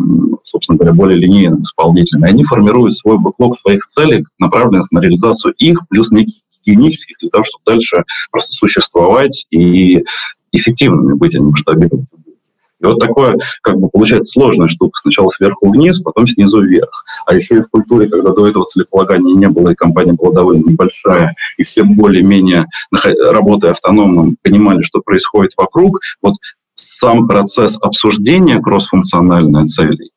собственно 0.44 0.78
говоря, 0.78 0.94
более 0.94 1.18
линейным 1.18 1.62
исполнителям, 1.62 2.24
они 2.24 2.44
формируют 2.44 2.96
свой 2.96 3.18
бэклог 3.18 3.60
своих 3.60 3.88
целей, 3.88 4.26
направленных 4.40 4.92
на 4.92 5.00
реализацию 5.00 5.54
их, 5.58 5.88
плюс 5.90 6.12
неких 6.12 6.42
гигиенических, 6.66 7.18
для 7.20 7.30
того, 7.30 7.44
чтобы 7.44 7.64
дальше 7.66 8.04
просто 8.32 8.54
существовать 8.54 9.46
и 9.52 10.04
эффективными 10.52 11.14
быть, 11.14 11.36
а 11.36 11.40
не 11.40 11.52
масштабировать. 11.52 12.08
И 12.82 12.86
вот 12.86 13.00
такое, 13.00 13.38
как 13.62 13.78
бы, 13.78 13.90
получается 13.90 14.32
сложная 14.32 14.68
штука. 14.68 15.00
Сначала 15.02 15.30
сверху 15.30 15.70
вниз, 15.72 16.00
потом 16.00 16.28
снизу 16.28 16.62
вверх. 16.62 17.06
А 17.26 17.34
еще 17.36 17.58
и 17.58 17.62
в 17.62 17.70
культуре, 17.70 18.10
когда 18.10 18.32
до 18.32 18.48
этого 18.48 18.66
целеполагания 18.66 19.36
не 19.36 19.48
было, 19.50 19.70
и 19.70 19.76
компания 19.76 20.14
была 20.14 20.32
довольно 20.32 20.70
небольшая, 20.70 21.34
и 21.58 21.64
все 21.64 21.84
более-менее, 21.84 22.68
работая 23.32 23.72
автономно, 23.72 24.36
понимали, 24.44 24.82
что 24.82 25.02
происходит 25.02 25.54
вокруг, 25.58 26.00
вот 26.22 26.36
сам 26.98 27.28
процесс 27.28 27.78
обсуждения 27.80 28.60
кроссфункциональной 28.60 29.66
целей 29.66 30.10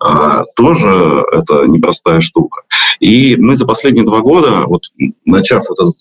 а, 0.00 0.44
тоже 0.54 1.24
это 1.32 1.64
непростая 1.66 2.20
штука. 2.20 2.62
И 3.00 3.36
мы 3.36 3.56
за 3.56 3.66
последние 3.66 4.04
два 4.04 4.20
года, 4.20 4.64
вот, 4.66 4.82
начав 5.24 5.64
вот 5.68 5.78
это 5.80 5.92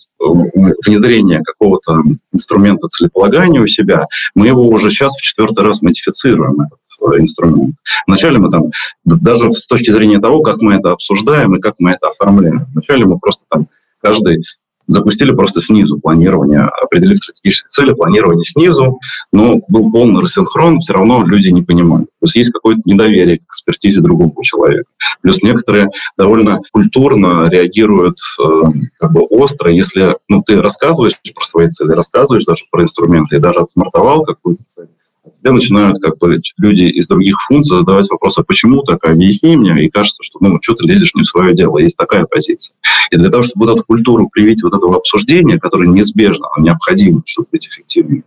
внедрение 0.85 1.41
какого-то 1.43 2.03
инструмента 2.31 2.87
целеполагания 2.87 3.61
у 3.61 3.67
себя, 3.67 4.05
мы 4.35 4.47
его 4.47 4.67
уже 4.67 4.91
сейчас 4.91 5.15
в 5.15 5.21
четвертый 5.21 5.63
раз 5.63 5.81
модифицируем, 5.81 6.61
этот 6.61 6.79
э, 7.01 7.21
инструмент. 7.21 7.75
Вначале 8.05 8.37
мы 8.37 8.51
там, 8.51 8.65
даже 9.05 9.51
с 9.51 9.65
точки 9.65 9.89
зрения 9.89 10.19
того, 10.19 10.41
как 10.41 10.61
мы 10.61 10.75
это 10.75 10.91
обсуждаем 10.91 11.55
и 11.55 11.59
как 11.59 11.75
мы 11.79 11.91
это 11.91 12.09
оформляем, 12.09 12.67
вначале 12.73 13.05
мы 13.05 13.17
просто 13.17 13.43
там 13.49 13.67
каждый 14.01 14.43
запустили 14.87 15.31
просто 15.31 15.61
снизу 15.61 15.99
планирование, 15.99 16.61
определив 16.81 17.17
стратегические 17.17 17.67
цели, 17.67 17.93
планирование 17.93 18.45
снизу, 18.45 18.99
но 19.31 19.59
был 19.69 19.91
полный 19.91 20.21
рассинхрон, 20.21 20.79
все 20.79 20.93
равно 20.93 21.25
люди 21.25 21.49
не 21.49 21.61
понимали. 21.61 22.03
То 22.03 22.23
есть 22.23 22.35
есть 22.35 22.51
какое-то 22.51 22.81
недоверие 22.85 23.39
к 23.39 23.43
экспертизе 23.43 24.01
другого 24.01 24.33
человека. 24.43 24.89
Плюс 25.21 25.41
некоторые 25.41 25.89
довольно 26.17 26.59
культурно 26.71 27.47
реагируют 27.49 28.17
э, 28.39 28.61
как 28.99 29.11
бы 29.11 29.21
остро, 29.21 29.71
если 29.71 30.15
ну, 30.27 30.41
ты 30.43 30.61
рассказываешь 30.61 31.19
про 31.35 31.43
свои 31.43 31.69
цели, 31.69 31.91
рассказываешь 31.91 32.45
даже 32.45 32.65
про 32.71 32.83
инструменты 32.83 33.35
и 33.35 33.39
даже 33.39 33.59
отсмартовал 33.59 34.23
какую-то 34.23 34.63
цель, 34.67 34.87
тебе 35.31 35.51
начинают 35.51 36.01
как 36.01 36.17
бы 36.17 36.41
люди 36.57 36.83
из 36.83 37.07
других 37.07 37.39
функций 37.47 37.77
задавать 37.77 38.09
вопросы, 38.09 38.39
а 38.39 38.43
почему 38.43 38.81
так, 38.83 39.03
объясни 39.05 39.55
мне, 39.55 39.85
и 39.85 39.89
кажется, 39.89 40.23
что 40.23 40.39
ну, 40.41 40.59
что 40.61 40.75
ты 40.75 40.85
лезешь 40.85 41.13
не 41.15 41.23
в 41.23 41.27
свое 41.27 41.53
дело, 41.53 41.77
есть 41.77 41.97
такая 41.97 42.25
позиция. 42.25 42.75
И 43.11 43.17
для 43.17 43.29
того, 43.29 43.43
чтобы 43.43 43.65
вот 43.65 43.75
эту 43.77 43.85
культуру 43.85 44.29
привить 44.29 44.63
вот 44.63 44.73
этого 44.73 44.97
обсуждения, 44.97 45.59
которое 45.59 45.87
неизбежно, 45.87 46.47
необходимо, 46.57 47.21
чтобы 47.25 47.47
быть 47.51 47.67
эффективным, 47.67 48.23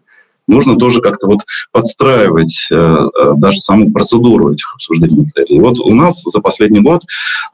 нужно 0.50 0.76
тоже 0.76 1.00
как-то 1.00 1.26
вот 1.26 1.40
подстраивать 1.72 2.66
э, 2.70 2.74
э, 2.74 3.32
даже 3.36 3.58
саму 3.60 3.90
процедуру 3.92 4.52
этих 4.52 4.74
обсуждений. 4.74 5.24
И 5.46 5.60
вот 5.60 5.78
у 5.80 5.94
нас 5.94 6.22
за 6.22 6.40
последний 6.40 6.80
год, 6.80 7.02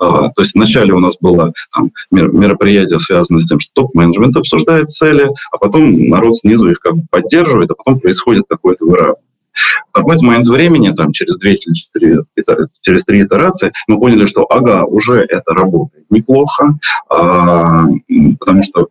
э, 0.00 0.04
то 0.04 0.32
есть 0.38 0.54
вначале 0.54 0.92
у 0.94 0.98
нас 0.98 1.16
было 1.20 1.52
там, 1.74 1.90
мероприятие, 2.10 2.98
связанное 2.98 3.40
с 3.40 3.46
тем, 3.46 3.60
что 3.60 3.70
топ-менеджмент 3.74 4.36
обсуждает 4.36 4.90
цели, 4.90 5.28
а 5.52 5.58
потом 5.58 6.08
народ 6.08 6.36
снизу 6.36 6.70
их 6.70 6.80
как 6.80 6.96
бы 6.96 7.02
поддерживает, 7.10 7.70
а 7.70 7.74
потом 7.74 8.00
происходит 8.00 8.44
какое-то 8.48 8.86
выравнивание. 8.86 9.25
В 9.90 9.92
какой-то 9.92 10.24
момент 10.24 10.46
времени, 10.48 10.90
там, 10.92 11.12
через 11.12 11.38
две 11.38 11.54
или 11.54 11.74
четыре, 11.74 12.18
через 12.82 13.04
три 13.04 13.24
итерации, 13.24 13.72
мы 13.88 13.98
поняли, 13.98 14.26
что, 14.26 14.46
ага, 14.48 14.84
уже 14.84 15.26
это 15.28 15.52
работает 15.52 16.04
неплохо, 16.10 16.78
а, 17.08 17.84
потому 18.38 18.62
что 18.62 18.88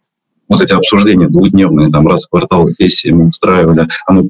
вот 0.48 0.62
эти 0.62 0.74
обсуждения 0.74 1.28
двухдневные, 1.28 1.92
там, 1.92 2.08
раз 2.08 2.26
в 2.26 2.30
квартал 2.30 2.68
сессии 2.70 3.10
мы 3.10 3.28
устраивали, 3.28 3.88
оно 4.06 4.26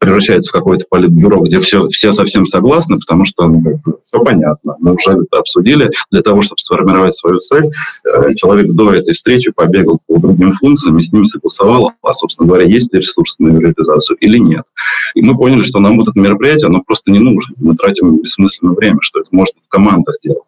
превращается 0.00 0.48
в 0.48 0.52
какое-то 0.52 0.86
политбюро, 0.88 1.40
где 1.42 1.58
все, 1.60 1.86
все 1.88 2.10
совсем 2.10 2.46
согласны, 2.46 2.98
потому 2.98 3.24
что 3.24 3.46
ну, 3.46 3.80
все 4.04 4.24
понятно. 4.24 4.74
Мы 4.80 4.94
уже 4.94 5.12
это 5.12 5.38
обсудили. 5.38 5.90
Для 6.10 6.22
того, 6.22 6.40
чтобы 6.40 6.58
сформировать 6.58 7.14
свою 7.14 7.38
цель, 7.38 7.66
э, 8.04 8.34
человек 8.34 8.72
до 8.72 8.94
этой 8.94 9.12
встречи 9.12 9.52
побегал 9.52 10.00
по 10.06 10.18
другим 10.18 10.52
функциям 10.52 10.98
и 10.98 11.02
с 11.02 11.12
ними 11.12 11.24
согласовал, 11.24 11.92
а, 12.02 12.12
собственно 12.14 12.48
говоря, 12.48 12.64
есть 12.64 12.92
ли 12.94 13.00
ресурсы 13.00 13.36
на 13.40 13.58
реализацию 13.58 14.16
или 14.16 14.38
нет. 14.38 14.64
И 15.14 15.20
мы 15.20 15.36
поняли, 15.36 15.62
что 15.62 15.80
нам 15.80 15.98
вот 15.98 16.08
это 16.08 16.18
мероприятие, 16.18 16.68
оно 16.68 16.82
просто 16.82 17.10
не 17.10 17.18
нужно. 17.18 17.54
Мы 17.58 17.76
тратим 17.76 18.22
бессмысленное 18.22 18.74
время, 18.74 18.98
что 19.02 19.20
это 19.20 19.28
можно 19.32 19.56
в 19.60 19.68
командах 19.68 20.16
делать. 20.24 20.40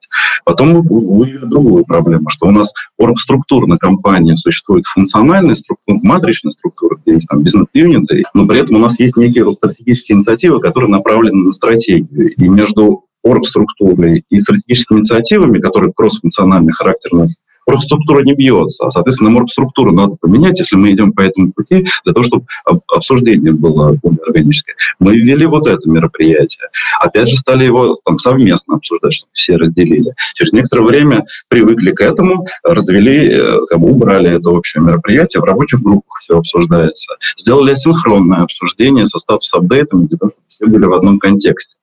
Потом 0.45 0.71
мы 0.71 0.81
увидели 0.81 1.45
другую 1.45 1.85
проблему, 1.85 2.31
что 2.31 2.47
у 2.47 2.51
нас 2.51 2.73
оргструктурно 2.99 3.77
компания 3.77 4.37
существует 4.37 4.87
функциональной 4.87 5.55
структуре, 5.55 5.99
в 5.99 6.03
матричной 6.05 6.53
структуре, 6.53 6.97
где 7.03 7.15
есть 7.15 7.29
там 7.29 7.43
бизнес-юниты, 7.43 8.25
но 8.35 8.47
при 8.47 8.61
этом 8.61 8.77
у 8.77 8.79
нас 8.79 8.99
есть 8.99 9.17
некие 9.17 9.42
стратегические 9.51 10.19
инициативы, 10.19 10.61
которые 10.61 10.91
направлены 10.91 11.45
на 11.45 11.51
стратегию. 11.51 12.33
И 12.35 12.49
между 12.49 13.05
оргструктурой 13.25 14.25
и 14.29 14.39
стратегическими 14.39 14.99
инициативами, 14.99 15.59
которые 15.59 15.93
кроссфункциональный 15.93 16.73
характер 16.73 17.13
носят, 17.13 17.37
структура 17.79 18.23
не 18.23 18.35
бьется, 18.35 18.87
а, 18.87 18.91
соответственно, 18.91 19.47
структуру 19.47 19.93
надо 19.93 20.17
поменять, 20.21 20.59
если 20.59 20.77
мы 20.77 20.93
идем 20.93 21.13
по 21.13 21.21
этому 21.21 21.53
пути, 21.53 21.87
для 22.05 22.13
того, 22.13 22.25
чтобы 22.25 22.47
обсуждение 22.89 23.53
было 23.53 23.97
более 24.03 24.21
органическое. 24.27 24.77
Мы 24.99 25.17
ввели 25.17 25.47
вот 25.47 25.67
это 25.67 25.89
мероприятие. 25.89 26.69
Опять 27.01 27.29
же, 27.29 27.37
стали 27.37 27.65
его 27.65 27.97
там 28.05 28.19
совместно 28.19 28.77
обсуждать, 28.77 29.13
чтобы 29.13 29.31
все 29.33 29.57
разделили. 29.57 30.15
Через 30.35 30.53
некоторое 30.53 30.85
время 30.85 31.25
привыкли 31.49 31.93
к 31.93 32.01
этому, 32.01 32.47
развели, 32.65 33.33
э, 33.33 33.67
как 33.69 33.81
бы 33.81 33.91
убрали 33.91 34.37
это 34.37 34.51
общее 34.51 34.83
мероприятие, 34.83 35.41
в 35.41 35.45
рабочих 35.45 35.81
группах 35.81 36.21
все 36.23 36.39
обсуждается. 36.39 37.15
Сделали 37.37 37.73
асинхронное 37.73 38.43
обсуждение 38.43 39.07
со 39.07 39.19
статус-апдейтами, 39.19 40.07
для 40.07 40.19
того, 40.19 40.31
чтобы 40.31 40.47
все 40.49 40.67
были 40.67 40.85
в 40.85 40.93
одном 40.93 41.19
контексте. 41.19 41.77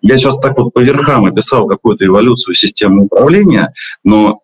Я 0.00 0.16
сейчас 0.16 0.38
так 0.38 0.58
вот 0.58 0.72
по 0.72 0.80
верхам 0.80 1.24
описал 1.24 1.66
какую-то 1.66 2.04
эволюцию 2.06 2.54
системы 2.54 3.04
управления, 3.04 3.72
но 4.04 4.41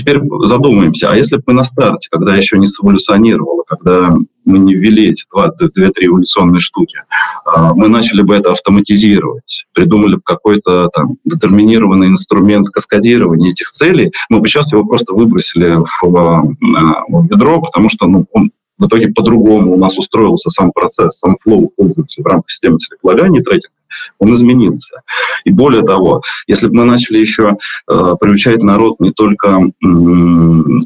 Теперь 0.00 0.18
задумаемся, 0.44 1.10
а 1.10 1.14
если 1.14 1.36
бы 1.36 1.42
мы 1.48 1.52
на 1.52 1.62
старте, 1.62 2.08
когда 2.10 2.34
еще 2.34 2.56
не 2.56 2.64
эволюционировало, 2.64 3.64
когда 3.68 4.14
мы 4.46 4.58
не 4.58 4.74
ввели 4.74 5.10
эти 5.10 5.26
две-три 5.74 6.06
эволюционные 6.06 6.60
штуки, 6.60 7.00
а, 7.44 7.74
мы 7.74 7.88
начали 7.88 8.22
бы 8.22 8.34
это 8.34 8.52
автоматизировать, 8.52 9.66
придумали 9.74 10.14
бы 10.14 10.22
какой-то 10.24 10.88
там 10.88 11.16
детерминированный 11.26 12.06
инструмент 12.08 12.70
каскадирования 12.70 13.50
этих 13.50 13.68
целей, 13.68 14.10
мы 14.30 14.40
бы 14.40 14.48
сейчас 14.48 14.72
его 14.72 14.86
просто 14.86 15.12
выбросили 15.12 15.74
в, 15.74 15.86
в 16.02 17.28
ведро, 17.30 17.60
потому 17.60 17.90
что 17.90 18.06
ну, 18.06 18.26
он 18.32 18.52
в 18.78 18.86
итоге 18.86 19.08
по-другому 19.08 19.74
у 19.74 19.76
нас 19.76 19.98
устроился 19.98 20.48
сам 20.48 20.72
процесс, 20.72 21.18
сам 21.18 21.36
флоу 21.42 21.70
пользователя 21.76 22.24
в 22.24 22.26
рамках 22.26 22.50
системы 22.50 22.78
целеполагания 22.78 23.42
трекинга 23.42 23.74
он 24.18 24.32
изменился. 24.34 25.02
И 25.44 25.52
более 25.52 25.82
того, 25.82 26.22
если 26.46 26.68
бы 26.68 26.76
мы 26.76 26.84
начали 26.84 27.18
еще 27.18 27.56
э, 27.88 28.14
приучать 28.20 28.62
народ 28.62 29.00
не 29.00 29.12
только 29.12 29.48
э, 29.48 29.86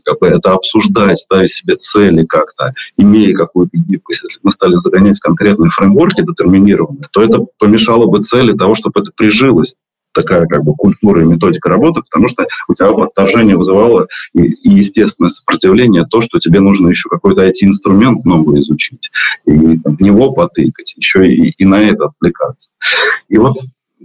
как 0.04 0.20
бы 0.20 0.26
это 0.26 0.52
обсуждать, 0.52 1.18
ставить 1.18 1.50
себе 1.50 1.76
цели 1.76 2.24
как-то, 2.24 2.74
имея 2.96 3.34
какую-то 3.34 3.76
гибкость, 3.76 4.22
если 4.24 4.38
бы 4.38 4.44
мы 4.44 4.50
стали 4.50 4.74
загонять 4.74 5.18
конкретные 5.20 5.70
фреймворки 5.70 6.22
детерминированные, 6.22 7.08
то 7.12 7.22
это 7.22 7.44
помешало 7.58 8.06
бы 8.06 8.20
цели 8.20 8.52
того, 8.52 8.74
чтобы 8.74 9.00
это 9.00 9.10
прижилось 9.14 9.74
такая 10.14 10.46
как 10.46 10.64
бы 10.64 10.74
культура 10.74 11.22
и 11.22 11.26
методика 11.26 11.68
работы, 11.68 12.00
потому 12.02 12.28
что 12.28 12.46
у 12.68 12.74
тебя 12.74 12.88
отторжение 12.88 13.56
вызывало 13.56 14.06
и, 14.32 14.42
и 14.42 14.70
естественное 14.70 15.28
сопротивление 15.28 16.06
то, 16.06 16.20
что 16.20 16.38
тебе 16.38 16.60
нужно 16.60 16.88
еще 16.88 17.08
какой-то 17.08 17.46
IT-инструмент 17.46 18.24
новый 18.24 18.60
изучить, 18.60 19.10
и 19.44 19.78
там, 19.78 19.96
в 19.96 20.00
него 20.00 20.32
потыкать, 20.32 20.94
еще 20.96 21.26
и, 21.26 21.50
и 21.50 21.64
на 21.64 21.82
это 21.82 22.06
отвлекаться. 22.06 22.68
И 23.28 23.38
вот 23.38 23.56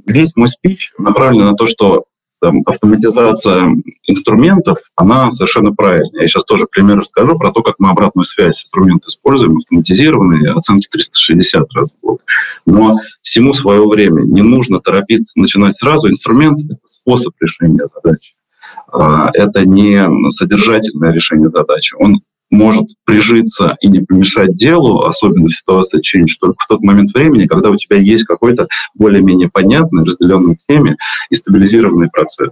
весь 0.06 0.36
мой 0.36 0.50
спич 0.50 0.94
направлен 0.98 1.46
на 1.46 1.56
то, 1.56 1.68
что 1.68 2.06
там, 2.42 2.62
автоматизация 2.66 3.76
инструментов, 4.08 4.78
она 4.96 5.30
совершенно 5.32 5.74
правильная. 5.74 6.22
Я 6.22 6.28
сейчас 6.28 6.46
тоже 6.46 6.66
пример 6.70 7.00
расскажу 7.00 7.38
про 7.38 7.52
то, 7.52 7.62
как 7.62 7.76
мы 7.80 7.90
обратную 7.90 8.26
связь 8.26 8.62
инструмент 8.62 9.06
используем, 9.06 9.58
автоматизированные, 9.58 10.52
оценки 10.54 10.88
360 10.90 11.74
раз 11.74 11.92
в 11.92 12.06
год. 12.06 12.22
Но 12.66 13.00
всему 13.22 13.54
свое 13.54 13.86
время. 13.88 14.22
Не 14.24 14.42
нужно 14.42 14.80
торопиться 14.80 15.40
начинать 15.40 15.76
сразу. 15.76 16.10
Инструмент– 16.10 16.60
это 16.66 16.80
способ 16.86 17.34
решения 17.40 17.88
задачи. 17.94 18.34
А, 18.92 19.30
это 19.34 19.66
не 19.66 20.30
содержательное 20.30 21.12
решение 21.12 21.50
задачи. 21.50 21.96
Он 22.00 22.22
может 22.50 22.86
прижиться 23.06 23.78
и 23.82 23.88
не 23.88 24.00
помешать 24.02 24.56
делу, 24.56 25.04
особенно 25.04 25.48
в 25.48 25.54
ситуации 25.54 26.00
change, 26.00 26.34
только 26.40 26.64
в 26.64 26.68
тот 26.68 26.82
момент 26.82 27.14
времени, 27.14 27.48
когда 27.48 27.70
у 27.70 27.76
тебя 27.76 27.98
есть 27.98 28.24
какой-то 28.26 28.68
более-менее 28.96 29.50
понятный, 29.52 30.06
разделенный 30.06 30.58
всеми 30.58 30.98
и 31.30 31.36
стабилизированный 31.36 32.10
процесс. 32.10 32.52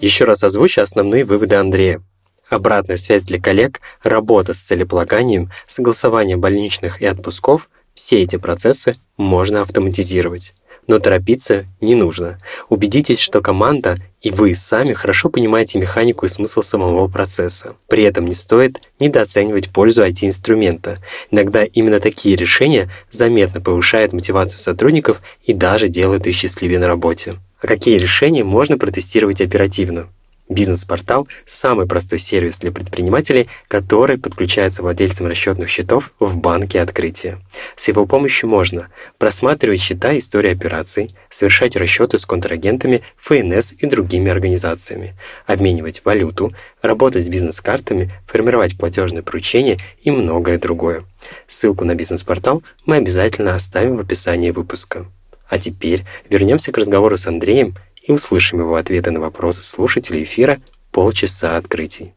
Еще 0.00 0.24
раз 0.24 0.44
озвучу 0.44 0.80
основные 0.80 1.24
выводы 1.24 1.56
Андрея. 1.56 2.00
Обратная 2.48 2.96
связь 2.96 3.26
для 3.26 3.40
коллег, 3.40 3.80
работа 4.02 4.54
с 4.54 4.60
целеполаганием, 4.60 5.50
согласование 5.66 6.36
больничных 6.36 7.02
и 7.02 7.06
отпусков– 7.06 7.68
все 7.98 8.22
эти 8.22 8.36
процессы 8.36 8.96
можно 9.16 9.60
автоматизировать. 9.60 10.54
Но 10.88 10.98
торопиться 10.98 11.66
не 11.80 11.94
нужно. 11.94 12.38
Убедитесь, 12.68 13.20
что 13.20 13.40
команда 13.40 13.98
и 14.20 14.30
вы 14.30 14.54
сами 14.56 14.94
хорошо 14.94 15.28
понимаете 15.28 15.78
механику 15.78 16.26
и 16.26 16.28
смысл 16.28 16.62
самого 16.62 17.06
процесса. 17.06 17.76
При 17.86 18.02
этом 18.02 18.24
не 18.24 18.34
стоит 18.34 18.80
недооценивать 18.98 19.70
пользу 19.70 20.04
IT-инструмента. 20.04 20.98
Иногда 21.30 21.62
именно 21.62 22.00
такие 22.00 22.34
решения 22.34 22.90
заметно 23.10 23.60
повышают 23.60 24.12
мотивацию 24.12 24.58
сотрудников 24.58 25.22
и 25.44 25.52
даже 25.52 25.88
делают 25.88 26.26
их 26.26 26.34
счастливее 26.34 26.80
на 26.80 26.88
работе. 26.88 27.36
А 27.60 27.66
какие 27.66 27.98
решения 27.98 28.42
можно 28.42 28.76
протестировать 28.76 29.40
оперативно? 29.40 30.08
Бизнес-портал– 30.48 31.28
самый 31.44 31.86
простой 31.86 32.18
сервис 32.18 32.58
для 32.58 32.72
предпринимателей, 32.72 33.48
который 33.68 34.16
подключается 34.16 34.82
владельцам 34.82 35.26
расчетных 35.26 35.68
счетов 35.68 36.10
в 36.18 36.38
банке 36.38 36.80
открытия. 36.80 37.38
С 37.76 37.88
его 37.88 38.06
помощью 38.06 38.48
можно 38.48 38.88
просматривать 39.18 39.80
счета 39.80 40.16
истории 40.16 40.50
операций, 40.50 41.14
совершать 41.28 41.76
расчеты 41.76 42.16
с 42.16 42.24
контрагентами, 42.24 43.02
ФНС 43.18 43.74
и 43.78 43.86
другими 43.86 44.30
организациями, 44.30 45.14
обменивать 45.46 46.02
валюту, 46.06 46.54
работать 46.80 47.26
с 47.26 47.28
бизнес-картами, 47.28 48.10
формировать 48.26 48.78
платежные 48.78 49.22
поручения 49.22 49.76
и 50.00 50.10
многое 50.10 50.58
другое. 50.58 51.04
Ссылку 51.46 51.84
на 51.84 51.94
бизнес-портал 51.94 52.62
мы 52.86 52.96
обязательно 52.96 53.54
оставим 53.54 53.96
в 53.96 54.00
описании 54.00 54.50
выпуска. 54.50 55.04
А 55.46 55.58
теперь 55.58 56.04
вернемся 56.28 56.72
к 56.72 56.78
разговору 56.78 57.18
с 57.18 57.26
Андреем– 57.26 57.74
и 58.08 58.12
услышим 58.12 58.60
его 58.60 58.74
ответы 58.76 59.10
на 59.10 59.20
вопросы 59.20 59.62
слушателей 59.62 60.24
эфира 60.24 60.60
«Полчаса 60.90 61.56
открытий». 61.56 62.14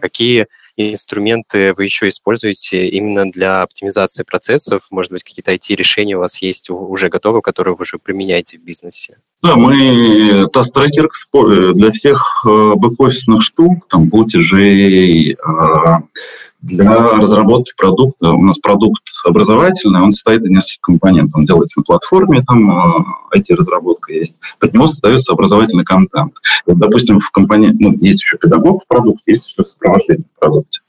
Какие 0.00 0.46
инструменты 0.76 1.74
вы 1.74 1.84
еще 1.84 2.08
используете 2.08 2.88
именно 2.88 3.30
для 3.30 3.62
оптимизации 3.62 4.24
процессов? 4.24 4.86
Может 4.90 5.12
быть, 5.12 5.22
какие-то 5.22 5.52
IT-решения 5.52 6.16
у 6.16 6.20
вас 6.20 6.42
есть 6.42 6.70
уже 6.70 7.08
готовы, 7.08 7.42
которые 7.42 7.74
вы 7.74 7.82
уже 7.82 7.98
применяете 7.98 8.58
в 8.58 8.62
бизнесе? 8.62 9.18
Да, 9.42 9.56
мы 9.56 10.48
таст-трекер 10.52 11.08
для 11.74 11.90
всех 11.92 12.44
э, 12.46 12.72
бэк-офисных 12.76 13.42
штук, 13.42 13.86
там, 13.88 14.10
платежей, 14.10 15.36
для 16.62 16.90
разработки 16.90 17.72
продукта, 17.76 18.30
у 18.30 18.42
нас 18.42 18.58
продукт 18.58 19.02
образовательный, 19.24 20.02
он 20.02 20.12
состоит 20.12 20.42
из 20.42 20.50
нескольких 20.50 20.80
компонентов. 20.80 21.38
Он 21.38 21.46
делается 21.46 21.80
на 21.80 21.84
платформе, 21.84 22.42
там 22.42 23.26
IT-разработка 23.34 24.12
э, 24.12 24.18
есть. 24.18 24.36
Под 24.58 24.74
него 24.74 24.88
создается 24.88 25.32
образовательный 25.32 25.84
контент. 25.84 26.34
Вот, 26.66 26.78
допустим, 26.78 27.20
в 27.20 27.30
компании, 27.30 27.74
ну, 27.78 27.92
есть 28.00 28.20
еще 28.20 28.36
педагог 28.36 28.84
в 28.84 28.88
продукте, 28.88 29.22
есть 29.26 29.48
еще 29.48 29.64
сопровождение 29.64 30.24
в 30.36 30.40
продукте. 30.40 30.80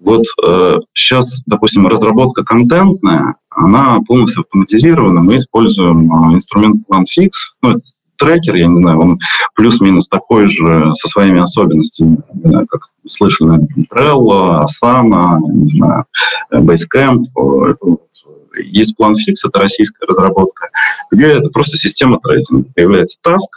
Вот 0.00 0.24
э, 0.46 0.74
сейчас, 0.92 1.42
допустим, 1.46 1.86
разработка 1.86 2.44
контентная, 2.44 3.36
она 3.48 4.00
полностью 4.06 4.42
автоматизирована. 4.42 5.20
Мы 5.22 5.36
используем 5.36 6.12
э, 6.12 6.34
инструмент 6.34 6.82
PlanFix. 6.90 7.30
Ну, 7.62 7.70
это 7.70 7.80
трекер, 8.16 8.56
я 8.56 8.66
не 8.66 8.76
знаю, 8.76 9.00
он 9.00 9.18
плюс-минус 9.54 10.08
такой 10.08 10.46
же, 10.46 10.92
со 10.94 11.08
своими 11.08 11.40
особенностями, 11.40 12.18
не 12.34 12.48
знаю, 12.50 12.66
как 12.66 12.88
слышали, 13.06 13.60
Trello, 13.92 14.64
Asana, 14.64 15.38
не 15.40 15.68
знаю, 15.68 16.04
Basecamp. 16.52 17.24
Это 17.70 17.96
есть 18.62 18.96
фикс, 19.24 19.44
это 19.44 19.60
российская 19.60 20.06
разработка, 20.06 20.68
где 21.10 21.26
это 21.26 21.50
просто 21.50 21.76
система 21.76 22.18
трекинга. 22.20 22.68
Появляется 22.74 23.18
таск, 23.22 23.50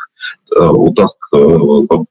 э, 0.55 0.65
у 0.65 0.93
таск, 0.93 1.19
э, 1.33 1.59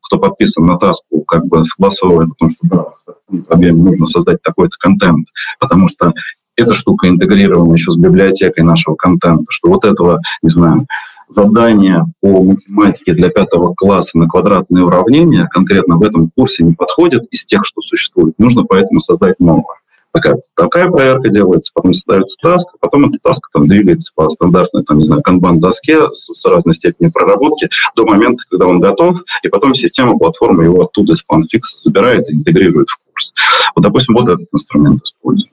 кто 0.03 0.19
подписан 0.19 0.67
на 0.67 0.79
таску, 0.79 1.23
как 1.23 1.47
бы 1.47 1.65
согласовывает 1.65 2.31
о 2.31 2.35
том, 2.39 2.51
что 2.51 2.59
да, 2.63 2.85
в 3.29 3.59
нужно 3.59 4.07
создать 4.07 4.43
такой-то 4.43 4.77
контент, 4.79 5.27
потому 5.59 5.89
что 5.89 6.13
эта 6.57 6.73
штука 6.73 7.09
интегрирована 7.09 7.75
еще 7.75 7.91
с 7.91 7.97
библиотекой 7.97 8.65
нашего 8.65 8.95
контента, 8.95 9.45
что 9.51 9.69
вот 9.69 9.85
этого, 9.85 10.21
не 10.43 10.49
знаю, 10.49 10.87
задание 11.29 12.05
по 12.21 12.43
математике 12.43 13.13
для 13.13 13.31
пятого 13.31 13.75
класса 13.75 14.19
на 14.19 14.29
квадратные 14.29 14.85
уравнения 14.85 15.49
конкретно 15.51 15.97
в 15.97 16.03
этом 16.03 16.31
курсе 16.37 16.65
не 16.65 16.75
подходит 16.75 17.23
из 17.31 17.45
тех, 17.45 17.65
что 17.65 17.81
существует. 17.81 18.39
Нужно 18.39 18.65
поэтому 18.65 19.01
создать 19.01 19.41
новое. 19.41 19.77
Такая, 20.13 20.41
такая 20.55 20.91
проверка 20.91 21.29
делается, 21.29 21.73
потом 21.75 21.93
создается 21.93 22.37
таск, 22.41 22.69
потом 22.81 23.07
эта 23.07 23.19
таска 23.23 23.51
там 23.53 23.69
двигается 23.69 24.13
по 24.15 24.31
стандартной, 24.31 24.83
там, 24.83 24.97
не 24.97 25.05
знаю, 25.05 25.21
канбан-доске 25.21 26.09
с, 26.11 26.33
с 26.33 26.47
разной 26.47 26.75
степенью 26.75 27.13
проработки 27.13 27.69
до 27.95 28.07
момента, 28.07 28.43
когда 28.49 28.67
он 28.67 28.81
готов, 28.81 29.23
и 29.43 29.49
потом 29.49 29.75
система, 29.75 30.17
платформа 30.17 30.65
его 30.65 30.85
оттуда 30.85 31.13
из 31.13 31.23
планфикса 31.23 31.79
забирает 31.79 32.31
и 32.31 32.35
интегрирует 32.35 32.89
в 32.89 32.99
курс. 33.05 33.35
Вот, 33.75 33.83
допустим, 33.83 34.15
вот 34.15 34.29
этот 34.31 34.47
инструмент 34.55 35.03
используем. 35.05 35.53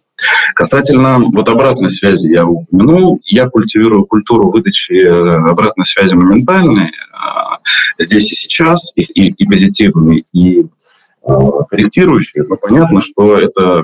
Касательно 0.56 1.19
вот 1.19 1.49
обратной 1.49 1.89
связи 1.89 2.30
я 2.30 2.45
упомянул, 2.45 3.19
я 3.26 3.49
культивирую 3.49 4.06
культуру 4.06 4.52
выдачи 4.52 4.93
э, 4.93 5.49
обратной 5.49 5.86
связи 5.86 6.13
моментальной 6.13 6.88
э, 6.88 6.89
здесь 7.97 8.32
и 8.32 8.36
сейчас, 8.36 8.91
и, 8.95 9.02
и, 9.02 9.32
и 9.32 9.47
позитивной, 9.47 10.26
и 10.32 10.62
э, 10.62 10.65
корректирующей, 11.69 12.41
но 12.47 12.58
понятно, 12.58 13.02
что 13.02 13.38
это 13.39 13.84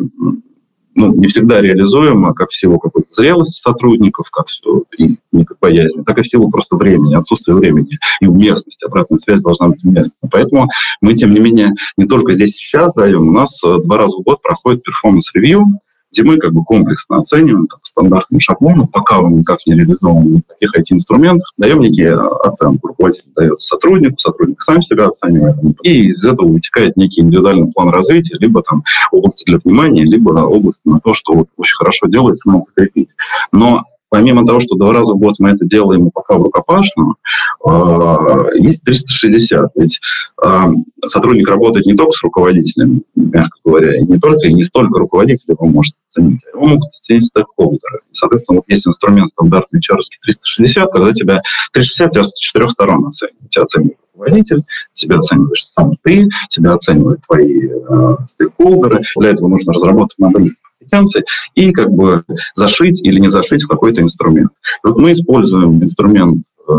ну, 0.95 1.13
не 1.15 1.27
всегда 1.27 1.61
реализуемо, 1.61 2.33
как 2.33 2.49
в 2.49 2.55
силу 2.55 2.77
какой-то 2.77 3.11
зрелости 3.11 3.59
сотрудников, 3.59 4.29
как 4.29 4.47
все, 4.47 4.83
и 4.97 5.17
не 5.31 5.45
как 5.45 5.57
боязни, 5.59 6.03
так 6.03 6.17
и 6.19 6.21
в 6.21 6.27
силу 6.27 6.51
просто 6.51 6.75
времени, 6.75 7.15
отсутствия 7.15 7.53
времени 7.55 7.97
и 8.19 8.27
уместности. 8.27 8.85
Обратная 8.85 9.17
связь 9.17 9.41
должна 9.41 9.69
быть 9.69 9.83
уместной. 9.83 10.29
Поэтому 10.29 10.67
мы, 11.01 11.13
тем 11.13 11.33
не 11.33 11.39
менее, 11.39 11.71
не 11.97 12.05
только 12.05 12.33
здесь 12.33 12.55
и 12.55 12.59
сейчас 12.59 12.93
даем, 12.93 13.29
у 13.29 13.31
нас 13.31 13.61
два 13.63 13.97
раза 13.97 14.17
в 14.17 14.23
год 14.23 14.41
проходит 14.41 14.83
performance 14.83 15.34
review, 15.34 15.65
где 16.11 16.23
мы 16.23 16.37
как 16.37 16.53
бы 16.53 16.63
комплексно 16.63 17.17
оцениваем 17.17 17.67
так, 17.67 17.79
стандартным 17.83 18.39
шаблоном, 18.39 18.87
пока 18.87 19.19
он 19.19 19.37
никак 19.37 19.59
не 19.65 19.73
реализован 19.73 20.33
никаких 20.33 20.75
IT-инструментов, 20.75 21.47
даем 21.57 21.79
некие 21.79 22.13
оценки. 22.13 22.79
Руководитель 22.83 23.31
дает 23.35 23.61
сотруднику, 23.61 24.17
сотрудник 24.17 24.61
сам 24.61 24.81
себя 24.81 25.07
оценивает, 25.07 25.57
и 25.83 26.07
из 26.07 26.23
этого 26.23 26.47
вытекает 26.47 26.97
некий 26.97 27.21
индивидуальный 27.21 27.71
план 27.71 27.89
развития, 27.89 28.37
либо 28.39 28.61
там 28.61 28.83
области 29.11 29.45
для 29.45 29.59
внимания, 29.63 30.03
либо 30.03 30.31
области 30.31 30.81
на 30.85 30.99
то, 30.99 31.13
что 31.13 31.33
вот 31.33 31.47
очень 31.57 31.75
хорошо 31.75 32.07
делается, 32.07 32.49
надо 32.49 32.63
закрепить. 32.63 33.09
Но 33.51 33.85
помимо 34.09 34.45
того, 34.45 34.59
что 34.59 34.75
два 34.75 34.93
раза 34.93 35.13
в 35.13 35.19
год 35.19 35.35
мы 35.39 35.49
это 35.49 35.65
делаем 35.65 36.09
пока 36.11 36.37
в 36.37 36.43
рукопашном, 36.43 37.15
а, 37.63 38.49
есть 38.55 38.83
360. 38.83 39.71
Ведь 39.75 39.99
а, 40.41 40.69
сотрудник 41.05 41.49
работает 41.49 41.85
не 41.85 41.95
только 41.95 42.11
с 42.11 42.23
руководителем, 42.23 43.03
мягко 43.15 43.57
говоря, 43.63 43.97
и 43.97 44.03
не 44.03 44.19
только 44.19 44.47
и 44.47 44.53
не 44.53 44.63
столько 44.63 44.99
руководитель 44.99 45.51
его 45.51 45.65
может 45.65 45.95
оценить, 46.07 46.41
а 46.45 46.57
его 46.57 46.67
могут 46.67 46.89
оценить 46.89 47.25
стейкхолдеры. 47.25 47.99
Соответственно, 48.11 48.57
вот 48.57 48.65
есть 48.67 48.87
инструмент 48.87 49.29
стандартный 49.29 49.79
hr 49.79 49.99
360, 50.23 50.91
когда 50.91 51.13
тебя 51.13 51.41
360 51.73 52.11
тебя 52.11 52.23
с 52.23 52.33
четырех 52.37 52.71
сторон 52.71 53.05
оценивает. 53.05 53.49
Тебя 53.49 53.63
оценивает 53.63 53.97
руководитель, 54.13 54.63
тебя 54.93 55.17
оцениваешь 55.17 55.65
сам 55.65 55.95
ты, 56.03 56.27
тебя 56.49 56.73
оценивают 56.73 57.21
твои 57.25 57.67
э, 57.67 58.15
стейкхолдеры. 58.27 59.03
Для 59.17 59.29
этого 59.29 59.47
нужно 59.47 59.73
разработать 59.73 60.17
модель 60.17 60.55
компетенции 60.79 61.23
и 61.55 61.71
как 61.71 61.89
бы 61.91 62.23
зашить 62.53 63.01
или 63.03 63.19
не 63.19 63.29
зашить 63.29 63.63
в 63.63 63.67
какой-то 63.67 64.01
инструмент. 64.01 64.51
Вот 64.83 64.97
мы 64.97 65.11
используем 65.11 65.81
инструмент 65.81 66.43
э, 66.67 66.71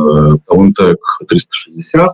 Talentec 0.49 0.97
360. 1.29 2.09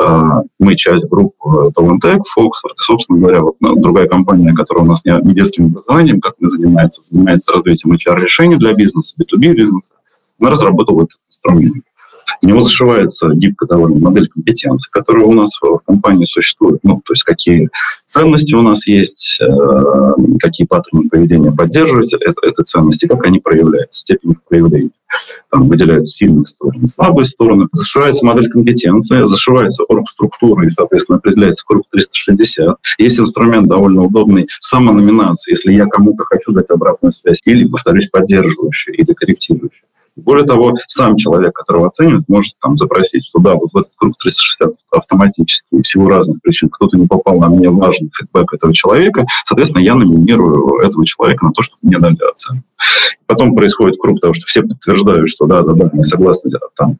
Э, 0.00 0.42
мы 0.58 0.76
часть 0.76 1.08
группы 1.08 1.70
Talentec, 1.78 2.20
Foxford. 2.36 2.74
И, 2.74 2.82
собственно 2.82 3.18
говоря, 3.18 3.42
вот 3.42 3.56
другая 3.60 4.06
компания, 4.06 4.52
которая 4.54 4.84
у 4.84 4.88
нас 4.88 5.04
не 5.04 5.34
детским 5.34 5.66
образованием, 5.66 6.20
как 6.20 6.34
мы 6.38 6.48
занимается, 6.48 7.02
занимается 7.02 7.52
развитием 7.52 7.94
HR-решений 7.94 8.56
для 8.56 8.72
бизнеса, 8.72 9.14
B2B 9.20 9.54
бизнеса. 9.54 9.94
Она 10.40 10.50
разработала 10.50 11.02
этот 11.02 11.18
инструмент. 11.28 11.84
У 12.42 12.46
него 12.46 12.60
зашивается 12.60 13.30
гибко 13.34 13.66
довольно 13.66 13.98
модель 14.00 14.28
компетенции, 14.28 14.90
которая 14.90 15.24
у 15.24 15.32
нас 15.32 15.50
в 15.60 15.78
компании 15.86 16.24
существует. 16.24 16.80
Ну, 16.82 17.00
то 17.04 17.12
есть 17.12 17.22
какие 17.22 17.70
ценности 18.06 18.54
у 18.54 18.62
нас 18.62 18.86
есть, 18.86 19.38
э, 19.40 20.36
какие 20.40 20.66
паттерны 20.66 21.08
поведения 21.08 21.52
поддерживать 21.52 22.12
это, 22.14 22.34
это 22.42 22.62
ценности, 22.62 23.06
как 23.06 23.24
они 23.24 23.40
проявляются, 23.40 24.00
степень 24.00 24.32
их 24.32 24.42
проявления. 24.42 24.90
Там 25.50 25.68
выделяются 25.68 26.14
сильные 26.14 26.46
стороны, 26.46 26.86
слабые 26.86 27.26
стороны. 27.26 27.68
Зашивается 27.72 28.26
модель 28.26 28.50
компетенции, 28.50 29.22
зашивается 29.22 29.84
оргструктура 29.84 30.66
и, 30.66 30.70
соответственно, 30.70 31.18
определяется 31.18 31.64
круг 31.64 31.84
360. 31.90 32.76
Есть 32.98 33.20
инструмент 33.20 33.68
довольно 33.68 34.02
удобный 34.02 34.48
самономинации, 34.60 35.52
если 35.52 35.72
я 35.72 35.86
кому-то 35.86 36.24
хочу 36.24 36.52
дать 36.52 36.70
обратную 36.70 37.12
связь, 37.12 37.40
или, 37.44 37.66
повторюсь, 37.66 38.08
поддерживающую, 38.10 38.96
или 38.96 39.12
корректирующую. 39.12 39.86
Более 40.16 40.46
того, 40.46 40.74
сам 40.86 41.16
человек, 41.16 41.54
которого 41.54 41.88
оценивает, 41.88 42.28
может 42.28 42.54
там 42.60 42.76
запросить, 42.76 43.26
что 43.26 43.40
да, 43.40 43.54
вот 43.54 43.70
в 43.72 43.76
этот 43.76 43.92
круг 43.96 44.16
360 44.16 44.72
автоматически, 44.92 45.82
всего 45.82 46.08
разных 46.08 46.40
причин, 46.40 46.68
кто-то 46.68 46.96
не 46.96 47.06
попал 47.06 47.40
на 47.40 47.48
мне 47.48 47.68
важный 47.68 48.10
фидбэк 48.16 48.54
этого 48.54 48.72
человека, 48.72 49.26
соответственно, 49.44 49.82
я 49.82 49.94
номинирую 49.94 50.78
этого 50.78 51.04
человека 51.04 51.46
на 51.46 51.52
то, 51.52 51.62
чтобы 51.62 51.80
мне 51.82 51.98
дали 51.98 52.16
оценку. 52.30 52.64
Потом 53.26 53.56
происходит 53.56 53.98
круг 54.00 54.20
того, 54.20 54.34
что 54.34 54.46
все 54.46 54.62
подтверждают, 54.62 55.28
что 55.28 55.46
да, 55.46 55.62
да, 55.62 55.72
да, 55.72 55.90
они 55.92 56.02
согласны, 56.04 56.50
там, 56.76 56.98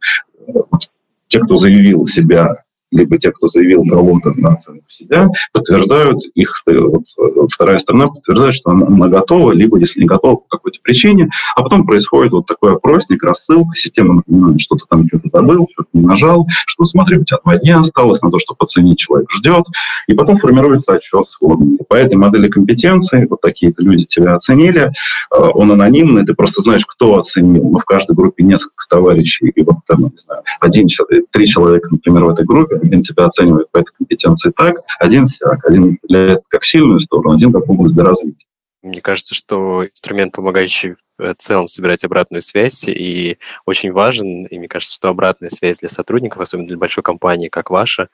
те, 1.29 1.39
кто 1.41 1.57
заявил 1.57 2.07
себя 2.07 2.49
либо 2.95 3.19
те, 3.19 3.33
кто 3.33 3.49
заявил 3.49 3.85
кого-то 3.89 4.33
на 4.33 4.51
оценку 4.51 4.85
себя, 4.89 5.29
подтверждают 5.53 6.21
их, 6.35 6.55
вот, 6.67 7.51
вторая 7.51 7.79
сторона 7.79 8.09
подтверждает, 8.09 8.55
что 8.55 8.71
она 8.71 9.09
готова, 9.09 9.53
либо, 9.53 9.79
если 9.79 10.01
не 10.01 10.07
готова 10.07 10.37
по 10.37 10.45
какой-то 10.49 10.79
причине, 10.83 11.29
а 11.57 11.63
потом 11.63 11.85
происходит 11.85 12.33
вот 12.33 12.47
такой 12.47 12.75
опросник, 12.75 13.23
рассылка, 13.23 13.75
система 13.75 14.15
напоминает, 14.15 14.61
что 14.61 14.77
то 14.77 14.87
там 14.89 15.07
что-то 15.09 15.29
забыл, 15.33 15.69
что-то 15.73 15.89
не 15.93 16.03
нажал, 16.07 16.47
что 16.49 16.85
смотри, 16.85 17.19
у 17.19 17.25
тебя 17.25 17.39
два 17.45 17.57
дня 17.57 17.81
осталось 17.81 18.23
на 18.23 18.31
то, 18.31 18.39
чтобы 18.39 18.59
оценить, 18.61 18.99
человек 18.99 19.31
ждет, 19.31 19.65
и 20.07 20.15
потом 20.15 20.39
формируется 20.39 20.93
отчет 20.93 21.29
сходный. 21.29 21.79
По 21.89 21.95
этой 21.95 22.15
модели 22.15 22.49
компетенции, 22.49 23.27
вот 23.29 23.41
такие-то 23.41 23.83
люди 23.83 24.05
тебя 24.05 24.35
оценили, 24.35 24.83
э, 24.83 24.91
он 25.31 25.73
анонимный, 25.73 26.25
ты 26.25 26.35
просто 26.35 26.63
знаешь, 26.63 26.87
кто 26.87 27.19
оценил, 27.19 27.69
но 27.69 27.79
в 27.79 27.85
каждой 27.85 28.15
группе 28.15 28.45
несколько 28.45 28.87
товарищей, 28.89 29.49
и 29.49 29.63
вот 29.63 29.77
там, 29.87 30.05
не 30.05 30.13
знаю, 30.17 30.43
один, 30.61 30.87
три 31.31 31.47
человека, 31.47 31.89
например, 31.91 32.25
в 32.25 32.31
этой 32.31 32.45
группе, 32.45 32.81
один 32.85 33.01
тебя 33.01 33.25
оценивает 33.25 33.71
по 33.71 33.79
этой 33.79 33.93
компетенции 33.97 34.51
так, 34.51 34.77
один 34.99 35.27
один 35.65 35.99
определяет 36.03 36.43
как 36.49 36.65
сильную 36.65 37.01
сторону, 37.01 37.35
один 37.35 37.53
как 37.53 37.69
область 37.69 37.95
для 37.95 38.05
развития. 38.05 38.47
Мне 38.85 39.01
кажется, 39.01 39.35
что 39.35 39.87
инструмент, 39.87 40.35
помогающий 40.35 40.97
в 41.17 41.35
целом 41.39 41.69
собирать 41.69 42.05
обратную 42.05 42.43
связь, 42.43 42.87
и 42.87 43.39
очень 43.65 43.93
важен. 43.93 44.45
И 44.45 44.59
мне 44.59 44.69
кажется, 44.69 44.95
что 44.95 45.09
обратная 45.09 45.49
связь 45.49 45.79
для 45.79 45.89
сотрудников, 45.89 46.43
особенно 46.43 46.69
для 46.69 46.77
большой 46.77 47.03
компании, 47.03 47.49
как 47.49 47.71
ваша, 47.71 48.09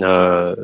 а, 0.00 0.54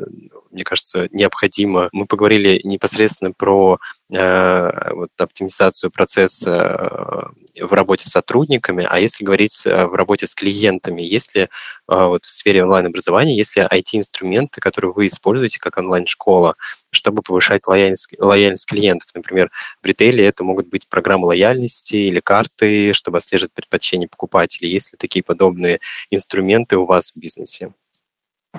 мне 0.51 0.63
кажется, 0.63 1.07
необходимо. 1.11 1.89
Мы 1.91 2.05
поговорили 2.05 2.59
непосредственно 2.63 3.31
про 3.31 3.79
э, 4.11 4.93
вот, 4.93 5.09
оптимизацию 5.17 5.91
процесса 5.91 7.31
э, 7.55 7.63
в 7.65 7.73
работе 7.73 8.07
с 8.07 8.11
сотрудниками, 8.11 8.85
а 8.89 8.99
если 8.99 9.23
говорить 9.23 9.65
э, 9.65 9.85
в 9.85 9.93
работе 9.95 10.27
с 10.27 10.35
клиентами, 10.35 11.01
есть 11.01 11.35
ли 11.35 11.49
вот, 11.87 12.25
в 12.25 12.29
сфере 12.29 12.63
онлайн-образования, 12.63 13.37
есть 13.37 13.55
ли 13.55 13.63
IT-инструменты, 13.63 14.59
которые 14.59 14.91
вы 14.91 15.07
используете 15.07 15.59
как 15.59 15.77
онлайн-школа, 15.77 16.55
чтобы 16.91 17.21
повышать 17.23 17.67
лояльность, 17.67 18.15
лояльность 18.19 18.67
клиентов? 18.67 19.09
Например, 19.15 19.51
в 19.81 19.85
ритейле 19.85 20.25
это 20.25 20.43
могут 20.43 20.67
быть 20.69 20.87
программы 20.87 21.27
лояльности 21.27 21.95
или 21.95 22.19
карты, 22.19 22.93
чтобы 22.93 23.17
отслеживать 23.17 23.53
предпочтения 23.53 24.07
покупателей. 24.07 24.71
Есть 24.71 24.93
ли 24.93 24.97
такие 24.97 25.23
подобные 25.23 25.79
инструменты 26.11 26.77
у 26.77 26.85
вас 26.85 27.11
в 27.11 27.17
бизнесе? 27.17 27.73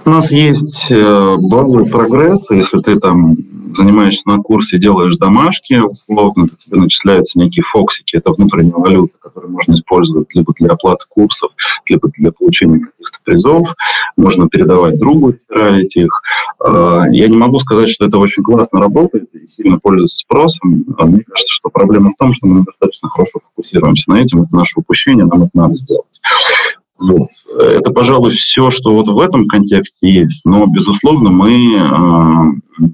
У 0.05 0.11
нас 0.11 0.33
есть 0.33 0.90
э, 0.90 1.37
баллы 1.38 1.85
прогресса. 1.87 2.55
Если 2.55 2.78
ты 2.81 2.98
там 2.98 3.37
занимаешься 3.74 4.26
на 4.26 4.38
курсе, 4.38 4.78
делаешь 4.78 5.16
домашки, 5.16 5.74
условно, 5.74 6.48
то 6.48 6.57
тебе 6.57 6.78
начисляются 6.81 7.38
некие 7.38 7.62
фоксики. 7.62 8.16
Это 8.16 8.33
внутренняя 8.33 8.74
валюта, 8.74 9.12
которую 9.20 9.52
можно 9.52 9.74
использовать 9.74 10.35
либо 10.35 10.52
для 10.55 10.70
оплаты 10.70 11.05
курсов, 11.09 11.50
либо 11.88 12.09
для 12.09 12.33
получения 12.33 12.78
каких-то 12.78 13.18
призов. 13.22 13.74
Можно 14.16 14.48
передавать 14.48 14.98
другу, 14.98 15.35
стирать 15.35 15.94
их. 15.94 16.22
А, 16.59 17.05
я 17.11 17.28
не 17.28 17.37
могу 17.37 17.59
сказать, 17.59 17.90
что 17.90 18.07
это 18.07 18.18
очень 18.18 18.42
классно 18.42 18.81
работает 18.81 19.28
и 19.35 19.46
сильно 19.46 19.78
пользуется 19.78 20.18
спросом. 20.18 20.85
Мне 20.87 21.22
кажется, 21.22 21.52
что 21.52 21.68
проблема 21.68 22.11
в 22.11 22.16
том, 22.18 22.33
что 22.33 22.46
мы 22.46 22.61
недостаточно 22.61 23.09
хорошо 23.09 23.40
фокусируемся 23.40 24.11
на 24.11 24.22
этом. 24.22 24.42
Это 24.42 24.57
наше 24.57 24.81
упущение, 24.81 25.26
нам 25.26 25.42
это 25.42 25.50
надо 25.55 25.74
сделать. 25.74 26.20
Вот. 26.98 27.28
Это, 27.59 27.90
пожалуй, 27.90 28.31
все, 28.31 28.70
что 28.70 28.94
вот 28.94 29.09
в 29.09 29.18
этом 29.18 29.46
контексте 29.46 30.09
есть. 30.09 30.44
Но, 30.44 30.66
безусловно, 30.66 31.31
мы... 31.31 31.50
Э, 31.76 32.88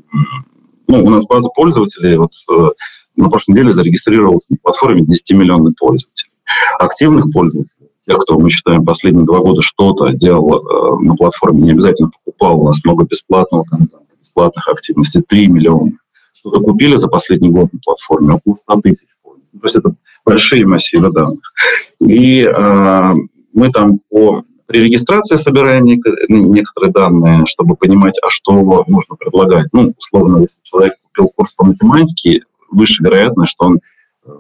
ну, 0.90 1.04
у 1.04 1.11
нас 1.11 1.24
база 1.26 1.50
пользователей 1.54 2.16
вот, 2.16 2.32
э, 2.50 2.70
на 3.16 3.28
прошлой 3.28 3.52
неделе 3.52 3.72
зарегистрировалась 3.72 4.48
на 4.48 4.56
платформе 4.62 5.02
10-миллионных 5.02 5.74
пользователей. 5.78 6.30
Активных 6.78 7.30
пользователей, 7.30 7.90
тех, 8.06 8.16
кто, 8.18 8.38
мы 8.38 8.48
считаем, 8.48 8.84
последние 8.84 9.26
два 9.26 9.40
года 9.40 9.61
что-то 9.61 10.12
делал 10.12 10.54
э, 10.54 11.04
на 11.04 11.14
платформе, 11.14 11.61
не 11.61 11.72
обязательно 11.72 12.11
покупал, 12.11 12.61
у 12.61 12.66
нас 12.68 12.78
много 12.84 13.04
бесплатного 13.04 13.64
контента, 13.64 13.98
бесплатных 14.18 14.66
активностей, 14.68 15.20
3 15.20 15.48
миллиона. 15.48 15.92
Что-то 16.32 16.61
купили 16.61 16.96
за 16.96 17.08
последний 17.08 17.50
год 17.50 17.70
на 17.72 17.80
платформе, 17.84 18.34
около 18.34 18.54
100 18.54 18.80
тысяч. 18.80 19.08
То 19.22 19.66
есть 19.66 19.76
это 19.76 19.94
большие 20.24 20.66
массивы 20.66 21.12
данных. 21.12 21.52
И 22.00 22.44
э, 22.44 23.14
мы 23.52 23.70
там 23.70 24.00
по 24.11 24.44
при 24.66 24.80
регистрации 24.82 25.37
собираем 25.37 25.84
некоторые 26.28 26.92
данные, 26.92 27.46
чтобы 27.46 27.74
понимать, 27.74 28.18
а 28.22 28.28
что 28.28 28.84
нужно 28.87 29.16
предлагать. 29.16 29.68
Ну, 29.72 29.94
условно, 29.96 30.42
если 30.42 30.58
человек 30.62 30.92
купил 31.04 31.32
курс 31.34 31.54
по 31.54 31.64
математике, 31.64 32.42
выше 32.70 33.02
вероятность, 33.02 33.52
что 33.52 33.64
он 33.64 33.80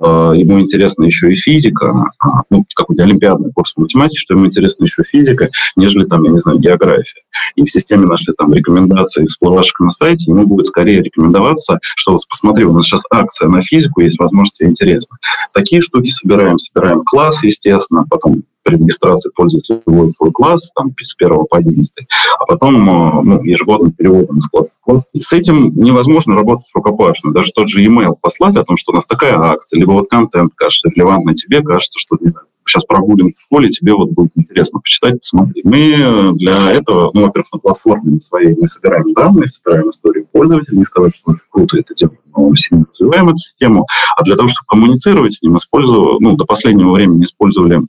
Э, 0.00 0.32
ему 0.34 0.60
интересна 0.60 1.04
еще 1.04 1.32
и 1.32 1.34
физика, 1.34 2.10
а, 2.20 2.42
ну, 2.50 2.64
какой-то 2.74 3.04
олимпиадный 3.04 3.52
курс 3.52 3.72
по 3.72 3.82
математике, 3.82 4.18
что 4.18 4.34
ему 4.34 4.46
интересна 4.46 4.84
еще 4.84 5.02
физика, 5.02 5.50
нежели 5.76 6.04
там, 6.04 6.24
я 6.24 6.30
не 6.30 6.38
знаю, 6.38 6.58
география. 6.58 7.22
И 7.56 7.64
в 7.64 7.70
системе 7.70 8.06
нашей 8.06 8.34
там 8.34 8.52
рекомендаций 8.52 9.26
всплывашек 9.26 9.80
на 9.80 9.90
сайте 9.90 10.30
ему 10.30 10.46
будет 10.46 10.66
скорее 10.66 11.02
рекомендоваться, 11.02 11.78
что 11.96 12.12
вот 12.12 12.20
посмотри, 12.28 12.64
у 12.64 12.72
нас 12.72 12.84
сейчас 12.84 13.02
акция 13.10 13.48
на 13.48 13.62
физику, 13.62 14.00
есть 14.02 14.18
возможность, 14.18 14.58
тебе 14.58 14.68
интересно. 14.68 15.16
Такие 15.54 15.80
штуки 15.80 16.10
собираем, 16.10 16.58
собираем 16.58 17.00
класс, 17.00 17.42
естественно, 17.42 18.04
потом 18.08 18.42
при 18.62 18.76
регистрации 18.76 19.30
пользователя 19.34 19.80
вводит 19.86 20.12
свой 20.12 20.30
класс 20.30 20.72
там, 20.74 20.92
с 21.00 21.14
1 21.18 21.36
по 21.48 21.56
11, 21.56 21.92
а 22.38 22.46
потом 22.46 22.76
э, 22.88 23.22
ну, 23.22 23.42
ежегодно 23.42 23.92
переводом 23.92 24.38
из 24.38 24.46
класса 24.46 24.74
в 24.80 24.84
класс. 24.84 25.06
И 25.12 25.20
с 25.20 25.32
этим 25.32 25.72
невозможно 25.74 26.34
работать 26.34 26.66
рукопашно. 26.74 27.32
Даже 27.32 27.52
тот 27.52 27.68
же 27.68 27.82
e-mail 27.82 28.14
послать 28.20 28.56
о 28.56 28.64
том, 28.64 28.76
что 28.76 28.92
у 28.92 28.94
нас 28.94 29.06
такая 29.06 29.38
акция, 29.38 29.78
либо 29.78 29.92
вот 29.92 30.08
контент 30.08 30.52
кажется 30.54 30.90
релевантный 30.90 31.34
тебе, 31.34 31.62
кажется, 31.62 31.98
что 31.98 32.16
не 32.20 32.30
знаю, 32.30 32.46
сейчас 32.68 32.84
прогулим 32.84 33.32
в 33.32 33.40
школе, 33.40 33.68
тебе 33.70 33.94
вот 33.94 34.10
будет 34.10 34.32
интересно 34.34 34.80
почитать, 34.80 35.20
посмотреть. 35.20 35.64
Мы 35.64 36.34
для 36.34 36.70
этого, 36.72 37.10
ну, 37.14 37.22
во-первых, 37.22 37.52
на 37.52 37.58
платформе 37.58 38.20
своей 38.20 38.54
мы 38.54 38.66
собираем 38.66 39.12
данные, 39.14 39.46
собираем 39.46 39.90
историю 39.90 40.26
пользователя, 40.30 40.76
не 40.76 40.84
сказать, 40.84 41.14
что 41.14 41.30
очень 41.30 41.40
круто 41.50 41.78
это 41.78 41.94
делаем, 41.94 42.18
мы 42.36 42.56
сильно 42.56 42.84
развиваем 42.88 43.28
эту 43.28 43.38
систему, 43.38 43.86
а 44.16 44.22
для 44.22 44.36
того, 44.36 44.48
чтобы 44.48 44.66
коммуницировать 44.68 45.34
с 45.34 45.42
ним, 45.42 45.56
использовали, 45.56 46.22
ну, 46.22 46.36
до 46.36 46.44
последнего 46.44 46.92
времени 46.92 47.24
использовали 47.24 47.82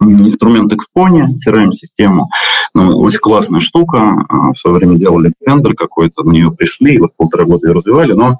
инструмент 0.00 0.72
Exponia, 0.72 1.26
CRM-систему. 1.46 2.28
Ну, 2.74 2.98
очень 2.98 3.18
классная 3.18 3.60
штука. 3.60 4.24
А, 4.28 4.52
в 4.52 4.58
свое 4.58 4.76
время 4.76 4.96
делали 4.96 5.32
тендер 5.44 5.74
какой-то, 5.74 6.22
на 6.22 6.30
нее 6.30 6.50
пришли, 6.50 6.98
вот 6.98 7.10
полтора 7.16 7.44
года 7.44 7.68
ее 7.68 7.74
развивали, 7.74 8.12
но 8.12 8.36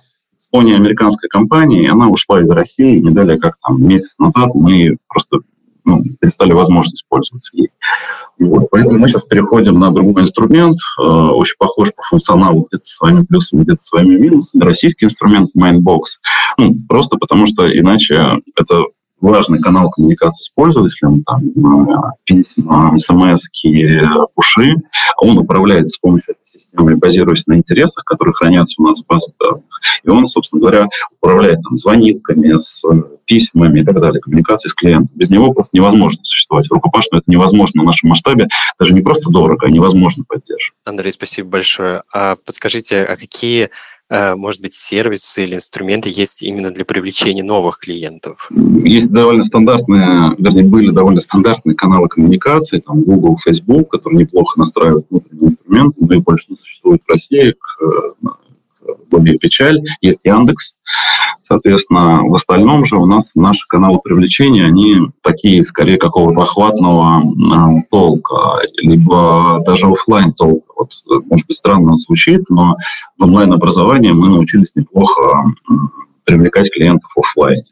Exponia 0.52 0.76
американская 0.76 1.28
компания, 1.28 1.84
и 1.84 1.88
она 1.88 2.08
ушла 2.08 2.40
из 2.40 2.48
России, 2.48 2.98
не 2.98 3.10
далее 3.10 3.38
как 3.38 3.54
там 3.66 3.82
месяц 3.82 4.14
назад 4.18 4.54
мы 4.54 4.96
просто 5.08 5.40
ну, 5.84 6.04
перестали 6.20 6.52
возможность 6.52 7.04
пользоваться 7.08 7.56
ей. 7.56 7.70
Вот. 8.38 8.68
Поэтому 8.70 8.98
мы 8.98 9.08
сейчас 9.08 9.24
переходим 9.24 9.78
на 9.78 9.90
другой 9.90 10.22
инструмент, 10.22 10.76
э, 10.98 11.02
очень 11.02 11.56
похож 11.58 11.92
по 11.94 12.02
функционалу, 12.02 12.66
где-то 12.68 12.84
своими 12.84 13.24
плюсами, 13.24 13.62
где-то 13.62 13.82
своими 13.82 14.16
минусами. 14.16 14.62
Российский 14.62 15.06
инструмент 15.06 15.50
Mindbox. 15.56 16.02
Ну, 16.58 16.74
просто 16.88 17.16
потому 17.16 17.46
что 17.46 17.66
иначе 17.66 18.40
это 18.56 18.84
важный 19.20 19.60
канал 19.60 19.90
коммуникации 19.90 20.44
с 20.44 20.50
пользователем, 20.50 21.22
там, 21.24 21.42
письма, 22.24 22.96
смс, 22.98 23.42
пуши, 24.34 24.76
он 25.16 25.38
управляется 25.38 25.96
с 25.96 25.98
помощью 25.98 26.34
этой 26.34 26.46
системы, 26.46 26.96
базируясь 26.96 27.46
на 27.46 27.54
интересах, 27.54 28.04
которые 28.04 28.34
хранятся 28.34 28.74
у 28.78 28.86
нас 28.86 29.00
в 29.00 29.06
базе 29.06 29.32
данных. 29.38 29.64
И 30.02 30.08
он, 30.08 30.26
собственно 30.26 30.60
говоря, 30.60 30.88
управляет 31.20 31.60
там, 31.62 31.76
звонилками, 31.76 32.58
с 32.58 32.82
письмами 33.30 33.80
и 33.80 33.84
так 33.84 34.00
далее, 34.00 34.20
коммуникацией 34.20 34.70
с 34.70 34.74
клиентом. 34.74 35.10
Без 35.14 35.30
него 35.30 35.52
просто 35.52 35.76
невозможно 35.76 36.24
существовать. 36.24 36.66
Рукопашно 36.70 37.18
это 37.18 37.30
невозможно 37.30 37.82
в 37.82 37.86
нашем 37.86 38.08
масштабе, 38.08 38.48
даже 38.78 38.92
не 38.92 39.02
просто 39.02 39.30
дорого, 39.30 39.66
а 39.66 39.70
невозможно 39.70 40.24
поддерживать. 40.26 40.76
Андрей, 40.84 41.12
спасибо 41.12 41.48
большое. 41.48 42.02
А 42.12 42.36
подскажите, 42.36 43.04
а 43.04 43.16
какие 43.16 43.64
э, 43.64 43.68
может 44.10 44.60
быть, 44.60 44.74
сервисы 44.74 45.44
или 45.44 45.54
инструменты 45.54 46.10
есть 46.12 46.42
именно 46.42 46.70
для 46.70 46.84
привлечения 46.84 47.44
новых 47.44 47.78
клиентов? 47.78 48.50
Есть 48.84 49.12
довольно 49.12 49.42
стандартные, 49.42 50.34
вернее, 50.36 50.64
были 50.64 50.90
довольно 50.90 51.20
стандартные 51.20 51.76
каналы 51.76 52.08
коммуникации, 52.08 52.80
там 52.80 53.02
Google, 53.02 53.36
Facebook, 53.36 53.90
которые 53.90 54.20
неплохо 54.20 54.58
настраивают 54.58 55.06
внутренние 55.10 55.46
инструменты, 55.46 56.04
но 56.04 56.14
их 56.14 56.22
больше 56.22 56.46
не 56.48 56.56
существует 56.56 57.02
в 57.04 57.10
России, 57.10 57.52
к, 57.52 57.78
к, 58.80 59.10
к 59.10 59.38
печаль. 59.40 59.82
Есть 60.00 60.22
Яндекс, 60.24 60.74
Соответственно, 61.42 62.22
в 62.22 62.34
остальном 62.34 62.84
же 62.86 62.96
у 62.96 63.06
нас 63.06 63.32
наши 63.34 63.66
каналы 63.68 63.98
привлечения, 63.98 64.66
они 64.66 65.10
такие, 65.22 65.64
скорее, 65.64 65.96
какого-то 65.98 66.42
охватного 66.42 67.22
э, 67.22 67.82
толка, 67.90 68.60
либо 68.78 69.60
даже 69.66 69.86
офлайн 69.86 70.32
толка. 70.32 70.72
Вот, 70.76 70.92
может 71.28 71.46
быть, 71.46 71.56
странно 71.56 71.96
звучит, 71.96 72.48
но 72.50 72.76
в 73.18 73.24
онлайн-образовании 73.24 74.12
мы 74.12 74.28
научились 74.28 74.70
неплохо 74.76 75.52
привлекать 76.24 76.70
клиентов 76.72 77.10
офлайн. 77.16 77.62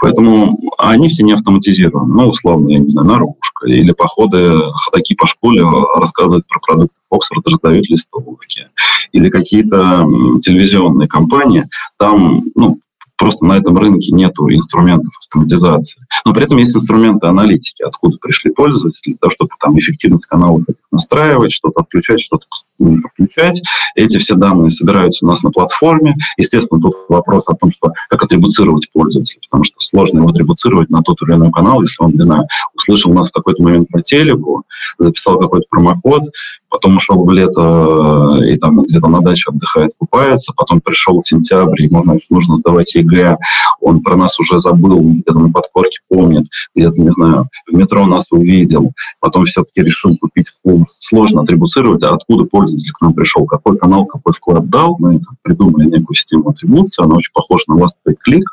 Поэтому 0.00 0.58
они 0.78 1.08
все 1.08 1.24
не 1.24 1.32
автоматизированы. 1.32 2.14
Ну, 2.14 2.28
условно, 2.28 2.68
я 2.68 2.78
не 2.78 2.88
знаю, 2.88 3.08
наружка 3.08 3.66
или 3.66 3.92
походы, 3.92 4.60
ходаки 4.74 5.14
по 5.14 5.26
школе 5.26 5.64
рассказывают 5.96 6.46
про 6.46 6.60
продукты 6.60 6.94
Оксфорд, 7.10 7.46
раздают 7.46 7.88
листовки. 7.88 8.68
Или 9.12 9.30
какие-то 9.30 10.06
телевизионные 10.42 11.08
компании, 11.08 11.64
там, 11.98 12.44
ну, 12.54 12.78
просто 13.18 13.44
на 13.44 13.54
этом 13.54 13.76
рынке 13.76 14.12
нет 14.12 14.32
инструментов 14.38 15.12
автоматизации. 15.18 16.00
Но 16.24 16.32
при 16.32 16.44
этом 16.44 16.58
есть 16.58 16.74
инструменты 16.74 17.26
аналитики, 17.26 17.82
откуда 17.82 18.16
пришли 18.18 18.50
пользователи, 18.50 19.12
для 19.12 19.18
того, 19.20 19.30
чтобы 19.30 19.50
там 19.60 19.78
эффективность 19.78 20.26
каналов 20.26 20.62
настраивать, 20.90 21.52
что-то 21.52 21.80
отключать, 21.80 22.20
что-то 22.20 22.46
подключать. 22.78 23.62
Эти 23.94 24.18
все 24.18 24.34
данные 24.34 24.70
собираются 24.70 25.26
у 25.26 25.28
нас 25.28 25.42
на 25.42 25.50
платформе. 25.50 26.14
Естественно, 26.36 26.80
тут 26.80 26.94
вопрос 27.08 27.44
о 27.48 27.54
том, 27.54 27.70
что 27.72 27.92
как 28.08 28.22
атрибуцировать 28.22 28.88
пользователя, 28.92 29.40
потому 29.48 29.64
что 29.64 29.76
сложно 29.80 30.18
его 30.18 30.28
атрибуцировать 30.28 30.90
на 30.90 31.02
тот 31.02 31.20
или 31.22 31.32
иной 31.32 31.50
канал, 31.50 31.80
если 31.80 32.02
он, 32.02 32.12
не 32.12 32.20
знаю, 32.20 32.46
услышал 32.74 33.12
нас 33.12 33.28
в 33.28 33.32
какой-то 33.32 33.62
момент 33.62 33.88
по 33.88 34.00
телеку, 34.00 34.64
записал 34.98 35.38
какой-то 35.38 35.66
промокод, 35.68 36.22
потом 36.70 36.96
ушел 36.96 37.24
в 37.24 37.30
лето 37.30 38.40
и 38.44 38.56
там 38.56 38.82
где-то 38.82 39.08
на 39.08 39.20
даче 39.20 39.50
отдыхает, 39.50 39.92
купается, 39.98 40.52
потом 40.56 40.80
пришел 40.80 41.20
в 41.22 41.28
сентябрь, 41.28 41.82
ему 41.82 42.04
нужно 42.30 42.56
сдавать 42.56 42.94
ЕГЭ, 42.94 43.38
он 43.80 44.00
про 44.00 44.16
нас 44.16 44.38
уже 44.38 44.58
забыл, 44.58 45.00
где-то 45.00 45.38
на 45.38 45.50
подкорке 45.50 45.98
помнит, 46.08 46.46
где-то, 46.74 47.00
не 47.00 47.10
знаю, 47.10 47.48
в 47.70 47.76
метро 47.76 48.06
нас 48.06 48.24
увидел, 48.30 48.92
потом 49.20 49.44
все-таки 49.44 49.82
решил 49.82 50.16
купить 50.16 50.48
курс. 50.62 50.98
Сложно 51.00 51.42
атрибуцировать, 51.42 52.02
а 52.02 52.14
откуда 52.14 52.44
пользователь 52.44 52.92
к 52.92 53.00
нам 53.00 53.14
пришел, 53.14 53.46
какой 53.46 53.78
канал, 53.78 54.06
какой 54.06 54.32
вклад 54.32 54.68
дал. 54.68 54.96
Мы 54.98 55.20
придумали 55.42 55.86
некую 55.86 56.14
систему 56.16 56.50
атрибуции, 56.50 57.02
она 57.02 57.16
очень 57.16 57.32
похожа 57.32 57.64
на 57.68 57.80
Last 57.80 57.96
Paid 58.06 58.16
Click, 58.26 58.44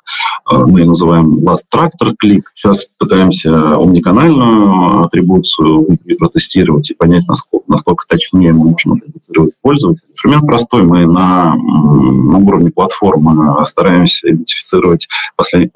э, 0.51 0.58
мы 0.58 0.82
ее 0.82 0.88
называем 0.88 1.39
Last 1.39 1.63
Tractor 1.73 2.13
Click. 2.23 2.43
Сейчас 2.56 2.86
пытаемся 2.97 3.78
умниканальную 3.78 5.04
атрибуцию 5.04 5.97
протестировать 6.17 6.91
и 6.91 6.93
понять, 6.93 7.28
насколько, 7.28 7.65
насколько 7.67 8.05
точнее 8.08 8.54
мы 8.54 8.72
можем 8.72 8.94
атрибуцировать 8.94 9.54
пользователя. 9.62 10.08
Инструмент 10.10 10.46
простой, 10.46 10.84
мы 10.84 11.06
на, 11.06 11.56
на 11.56 12.38
уровне 12.38 12.72
платформы 12.72 13.63
стараемся 13.65 14.30
идентифицировать 14.30 15.08
последний 15.36 15.70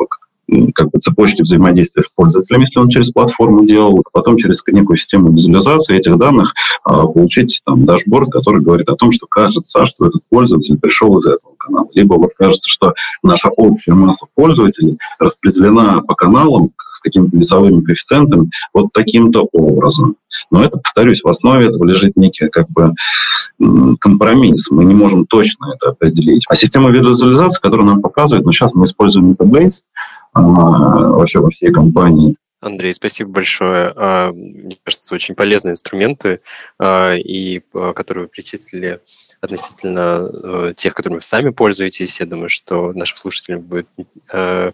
как 0.73 0.89
бы 0.89 0.99
цепочки 0.99 1.41
взаимодействия 1.41 2.03
с 2.03 2.09
пользователем, 2.13 2.61
если 2.61 2.79
он 2.79 2.89
через 2.89 3.11
платформу 3.11 3.65
делал, 3.65 3.99
а 3.99 4.09
потом 4.11 4.37
через 4.37 4.61
некую 4.67 4.97
систему 4.97 5.31
визуализации 5.31 5.97
этих 5.97 6.17
данных 6.17 6.53
а, 6.83 7.05
получить 7.07 7.61
там 7.65 7.85
дашборд, 7.85 8.31
который 8.31 8.61
говорит 8.61 8.89
о 8.89 8.95
том, 8.95 9.11
что 9.11 9.27
кажется, 9.27 9.85
что 9.85 10.07
этот 10.07 10.21
пользователь 10.29 10.77
пришел 10.77 11.15
из 11.17 11.25
этого 11.25 11.53
канала. 11.57 11.87
Либо 11.93 12.15
вот 12.15 12.31
кажется, 12.37 12.69
что 12.69 12.93
наша 13.23 13.49
общая 13.49 13.93
масса 13.93 14.25
пользователей 14.33 14.97
распределена 15.19 16.01
по 16.01 16.15
каналам 16.15 16.71
с 16.99 17.01
какими-то 17.01 17.35
весовыми 17.37 17.81
коэффициентами 17.81 18.49
вот 18.73 18.91
таким-то 18.93 19.47
образом. 19.53 20.17
Но 20.51 20.63
это, 20.63 20.77
повторюсь, 20.77 21.23
в 21.23 21.27
основе 21.27 21.67
этого 21.67 21.85
лежит 21.85 22.17
некий 22.17 22.47
как 22.49 22.69
бы 22.69 22.93
компромисс. 23.99 24.69
Мы 24.69 24.85
не 24.85 24.93
можем 24.93 25.25
точно 25.25 25.73
это 25.73 25.91
определить. 25.91 26.45
А 26.49 26.55
система 26.55 26.91
визуализации, 26.91 27.61
которая 27.61 27.87
нам 27.87 28.01
показывает, 28.01 28.45
ну, 28.45 28.51
сейчас 28.51 28.73
мы 28.73 28.83
используем 28.83 29.31
Metabase, 29.31 29.81
а, 30.33 30.41
вообще 30.41 31.39
во 31.39 31.49
всей 31.49 31.71
компании. 31.71 32.35
Андрей, 32.61 32.93
спасибо 32.93 33.31
большое. 33.31 33.93
А, 33.95 34.31
мне 34.33 34.77
кажется, 34.83 35.15
очень 35.15 35.35
полезные 35.35 35.71
инструменты, 35.71 36.41
а, 36.77 37.15
и 37.15 37.61
которые 37.95 38.25
вы 38.25 38.29
перечислили 38.29 38.99
относительно 39.41 40.29
э, 40.31 40.73
тех, 40.75 40.93
которыми 40.93 41.19
вы 41.19 41.21
сами 41.21 41.51
пользуетесь. 41.51 42.19
Я 42.19 42.25
думаю, 42.25 42.49
что 42.49 42.91
нашим 42.91 43.15
слушателям 43.15 43.61
будет 43.61 43.87
э, 44.33 44.73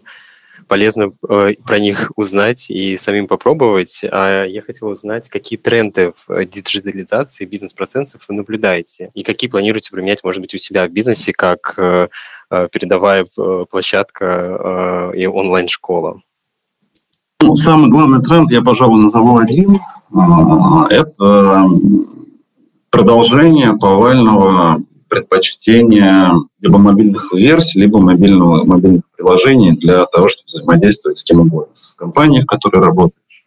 полезно 0.68 1.12
э, 1.28 1.54
про 1.64 1.78
них 1.78 2.12
узнать 2.16 2.70
и 2.70 2.96
самим 2.96 3.26
попробовать. 3.26 4.00
А 4.04 4.44
я 4.44 4.62
хотел 4.62 4.88
узнать, 4.88 5.28
какие 5.28 5.58
тренды 5.58 6.12
в 6.26 6.44
диджитализации 6.44 7.44
бизнес-процессов 7.44 8.22
вы 8.28 8.34
наблюдаете 8.34 9.10
и 9.14 9.22
какие 9.22 9.50
планируете 9.50 9.90
применять, 9.90 10.24
может 10.24 10.40
быть, 10.40 10.54
у 10.54 10.58
себя 10.58 10.86
в 10.86 10.90
бизнесе 10.90 11.32
как 11.32 11.74
э, 11.76 12.08
э, 12.50 12.68
передовая 12.72 13.26
площадка 13.70 15.12
и 15.14 15.26
онлайн-школа? 15.26 16.22
Ну, 17.40 17.54
самый 17.54 17.90
главный 17.90 18.22
тренд, 18.22 18.50
я, 18.50 18.62
пожалуй, 18.62 19.02
назову 19.02 19.38
один. 19.38 19.78
Это 20.88 21.68
продолжение 22.90 23.76
повального 23.76 24.82
предпочтения 25.08 26.32
либо 26.60 26.78
мобильных 26.78 27.32
версий, 27.32 27.80
либо 27.80 27.98
мобильного, 27.98 28.64
мобильных 28.64 29.02
приложений 29.16 29.78
для 29.80 30.04
того, 30.06 30.28
чтобы 30.28 30.46
взаимодействовать 30.46 31.18
с 31.18 31.24
кем 31.24 31.40
угодно, 31.40 31.74
с 31.74 31.92
компанией, 31.92 32.42
в 32.42 32.46
которой 32.46 32.82
работаешь. 32.82 33.44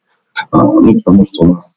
А, 0.52 0.64
ну, 0.64 0.94
потому 0.96 1.26
что 1.26 1.44
у 1.44 1.54
нас 1.54 1.76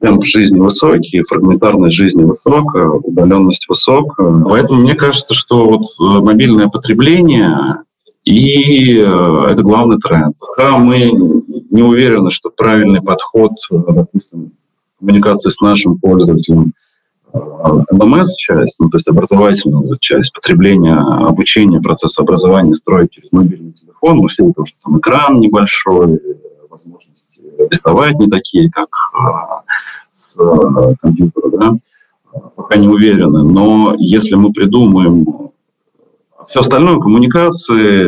темп 0.00 0.24
жизни 0.24 0.58
высокий, 0.58 1.22
фрагментарность 1.22 1.94
жизни 1.94 2.22
высокая, 2.22 2.88
удаленность 2.88 3.68
высокая. 3.68 4.44
Поэтому 4.44 4.82
мне 4.82 4.94
кажется, 4.94 5.34
что 5.34 5.68
вот 5.68 5.82
э, 5.82 6.20
мобильное 6.22 6.68
потребление 6.68 7.82
и 8.24 8.98
э, 8.98 9.46
это 9.50 9.62
главный 9.62 9.98
тренд. 9.98 10.36
Пока 10.38 10.76
мы 10.76 11.10
не 11.70 11.82
уверены, 11.82 12.30
что 12.30 12.50
правильный 12.50 13.02
подход, 13.02 13.52
э, 13.70 13.76
допустим, 13.88 14.52
коммуникации 14.98 15.48
с 15.48 15.60
нашим 15.60 15.98
пользователем– 15.98 16.72
ММС-часть, 17.90 18.76
ну, 18.78 18.88
то 18.88 18.98
есть 18.98 19.08
образовательную 19.08 19.96
часть, 19.98 20.32
потребления, 20.32 20.96
обучения, 20.96 21.80
процесса 21.80 22.22
образования 22.22 22.74
строить 22.74 23.10
через 23.10 23.32
мобильный 23.32 23.72
телефон, 23.72 24.18
ну, 24.18 24.26
в 24.26 24.32
силу 24.32 24.52
того, 24.52 24.66
что 24.66 24.76
там 24.84 24.98
экран 24.98 25.38
небольшой, 25.38 26.20
возможности 26.68 27.40
рисовать 27.70 28.18
не 28.18 28.28
такие, 28.28 28.70
как 28.70 28.88
а, 29.14 29.62
с 30.10 30.38
а, 30.38 30.94
компьютера, 31.00 31.50
да, 31.50 31.76
пока 32.54 32.76
не 32.76 32.88
уверены. 32.88 33.42
Но 33.42 33.94
если 33.98 34.34
мы 34.34 34.52
придумаем 34.52 35.26
все 36.46 36.60
остальное, 36.60 36.98
коммуникации, 36.98 38.06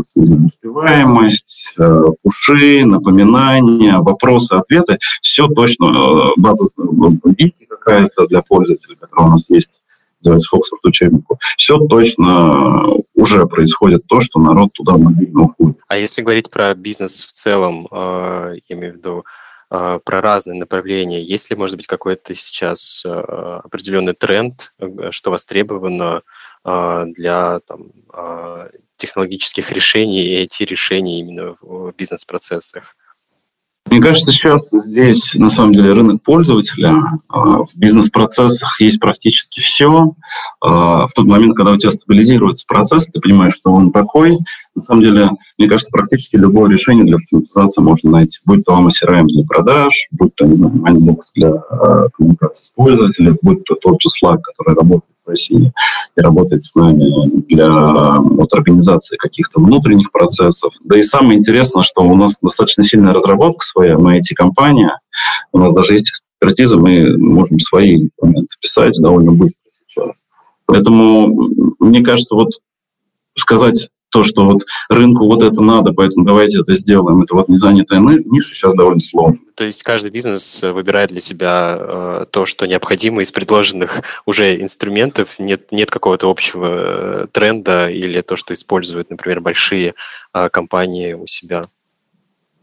успеваемость, 0.00 1.74
э, 1.78 2.04
пуши, 2.22 2.84
напоминания, 2.84 3.98
вопросы, 3.98 4.52
ответы, 4.54 4.98
все 5.20 5.48
точно, 5.48 5.86
э, 5.86 6.30
база 6.36 6.64
вики 7.24 7.66
какая-то 7.66 8.26
для 8.26 8.42
пользователя, 8.42 8.96
которая 8.96 9.28
у 9.28 9.30
нас 9.30 9.48
есть, 9.48 9.82
называется 10.20 10.48
Фоксфорд 10.50 10.84
учебнику, 10.84 11.38
все 11.56 11.78
точно 11.78 12.84
уже 13.14 13.46
происходит 13.46 14.06
то, 14.06 14.20
что 14.20 14.38
народ 14.38 14.72
туда 14.72 14.96
мобильно 14.96 15.42
уходит. 15.42 15.78
А 15.88 15.96
если 15.96 16.22
говорить 16.22 16.50
про 16.50 16.74
бизнес 16.74 17.24
в 17.24 17.32
целом, 17.32 17.88
э, 17.90 18.54
я 18.68 18.76
имею 18.76 18.94
в 18.94 18.96
виду 18.96 19.24
про 19.70 20.20
разные 20.20 20.58
направления. 20.58 21.22
Есть 21.22 21.48
ли, 21.48 21.56
может 21.56 21.76
быть, 21.76 21.86
какой-то 21.86 22.34
сейчас 22.34 23.04
определенный 23.06 24.14
тренд, 24.14 24.74
что 25.10 25.30
востребовано 25.30 26.22
а, 26.62 27.06
для 27.06 27.60
там, 27.60 27.92
а, 28.12 28.70
технологических 28.96 29.72
решений 29.72 30.22
и 30.24 30.46
IT-решений 30.46 31.20
именно 31.20 31.56
в 31.60 31.92
бизнес-процессах. 31.92 32.96
Мне 33.90 34.00
кажется, 34.00 34.30
сейчас 34.30 34.70
здесь 34.70 35.34
на 35.34 35.50
самом 35.50 35.72
деле 35.72 35.92
рынок 35.92 36.22
пользователя. 36.22 37.20
А, 37.28 37.64
в 37.64 37.74
бизнес-процессах 37.74 38.80
есть 38.80 39.00
практически 39.00 39.58
все. 39.58 40.12
В 40.60 41.08
тот 41.14 41.26
момент, 41.26 41.56
когда 41.56 41.72
у 41.72 41.76
тебя 41.76 41.90
стабилизируется 41.90 42.64
процесс, 42.68 43.08
ты 43.08 43.20
понимаешь, 43.20 43.54
что 43.54 43.72
он 43.72 43.90
такой. 43.90 44.38
На 44.76 44.82
самом 44.82 45.02
деле, 45.02 45.30
мне 45.58 45.68
кажется, 45.68 45.90
практически 45.90 46.36
любое 46.36 46.70
решение 46.70 47.04
для 47.04 47.16
автоматизации 47.16 47.80
можно 47.82 48.10
найти. 48.10 48.38
Будь 48.44 48.64
то 48.64 48.78
CRM 48.78 49.26
для 49.26 49.44
продаж, 49.44 49.92
будь 50.12 50.36
то 50.36 50.44
Mindbox 50.44 51.18
для 51.34 51.52
коммуникации 52.16 52.62
с 52.62 52.68
пользователем, 52.68 53.38
будь 53.42 53.64
то 53.64 53.74
тот 53.74 54.00
же 54.00 54.08
Slack, 54.08 54.38
который 54.42 54.76
работает 54.76 55.16
России 55.30 55.72
и 56.16 56.20
работает 56.20 56.62
с 56.62 56.74
нами 56.74 57.40
для 57.48 58.20
вот, 58.20 58.52
организации 58.52 59.16
каких-то 59.16 59.60
внутренних 59.60 60.12
процессов. 60.12 60.72
Да 60.84 60.98
и 60.98 61.02
самое 61.02 61.38
интересное, 61.38 61.82
что 61.82 62.02
у 62.02 62.14
нас 62.14 62.36
достаточно 62.42 62.84
сильная 62.84 63.12
разработка 63.12 63.64
своя, 63.64 63.98
мы 63.98 64.18
IT-компания, 64.18 64.98
у 65.52 65.58
нас 65.58 65.72
даже 65.72 65.94
есть 65.94 66.10
экспертиза, 66.10 66.78
мы 66.78 67.16
можем 67.16 67.58
свои 67.58 67.96
инструменты 68.02 68.54
писать 68.60 68.96
довольно 69.00 69.32
быстро 69.32 69.70
сейчас. 69.70 70.26
Поэтому, 70.66 71.48
мне 71.78 72.02
кажется, 72.02 72.34
вот 72.34 72.50
сказать 73.36 73.88
то, 74.10 74.22
что 74.22 74.44
вот 74.44 74.62
рынку 74.88 75.26
вот 75.26 75.42
это 75.42 75.62
надо, 75.62 75.92
поэтому 75.92 76.24
давайте 76.24 76.58
это 76.60 76.74
сделаем. 76.74 77.22
Это 77.22 77.34
вот 77.34 77.48
незанятая 77.48 78.00
ниша 78.00 78.54
сейчас 78.54 78.74
довольно 78.74 79.00
сложно. 79.00 79.40
То 79.54 79.64
есть 79.64 79.82
каждый 79.82 80.10
бизнес 80.10 80.62
выбирает 80.62 81.10
для 81.10 81.20
себя 81.20 81.76
э, 81.78 82.24
то, 82.30 82.46
что 82.46 82.66
необходимо 82.66 83.22
из 83.22 83.30
предложенных 83.30 84.02
уже 84.26 84.60
инструментов. 84.60 85.38
Нет, 85.38 85.70
нет 85.70 85.90
какого-то 85.90 86.30
общего 86.30 86.66
э, 86.70 87.26
тренда 87.30 87.90
или 87.90 88.20
то, 88.20 88.36
что 88.36 88.54
используют, 88.54 89.10
например, 89.10 89.40
большие 89.40 89.94
э, 90.34 90.48
компании 90.50 91.12
у 91.14 91.26
себя. 91.26 91.62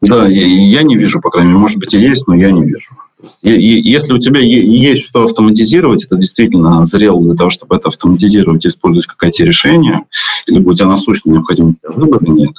Да, 0.01 0.27
я, 0.27 0.45
я 0.45 0.83
не 0.83 0.95
вижу, 0.95 1.21
по 1.21 1.29
крайней 1.29 1.49
мере. 1.49 1.59
Может 1.59 1.79
быть, 1.79 1.93
и 1.93 1.99
есть, 1.99 2.27
но 2.27 2.35
я 2.35 2.51
не 2.51 2.63
вижу. 2.63 2.97
Если 3.41 4.13
у 4.13 4.19
тебя 4.19 4.39
есть 4.41 5.05
что 5.05 5.23
автоматизировать, 5.23 6.05
это 6.05 6.17
действительно 6.17 6.85
зрело 6.85 7.23
для 7.23 7.33
того, 7.33 7.49
чтобы 7.49 7.75
это 7.75 7.87
автоматизировать 7.89 8.65
и 8.65 8.67
использовать 8.67 9.07
как 9.07 9.23
IT-решение, 9.23 10.01
либо 10.45 10.69
у 10.69 10.73
тебя 10.75 10.87
насущной 10.87 11.33
необходимости 11.33 11.87
а 11.87 11.93
выбора 11.93 12.25
нет, 12.25 12.53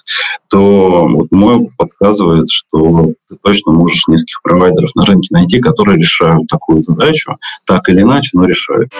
то 0.49 1.07
вот 1.09 1.31
мой 1.31 1.57
опыт 1.57 1.77
подсказывает, 1.77 2.51
что 2.51 3.13
ты 3.29 3.37
точно 3.41 3.73
можешь 3.73 4.09
нескольких 4.09 4.43
провайдеров 4.43 4.95
на 4.97 5.05
рынке 5.05 5.29
найти, 5.31 5.61
которые 5.61 5.99
решают 5.99 6.49
такую 6.49 6.83
задачу, 6.83 7.37
так 7.65 7.89
или 7.89 8.03
иначе, 8.03 8.31
но 8.33 8.45
решают. 8.45 8.91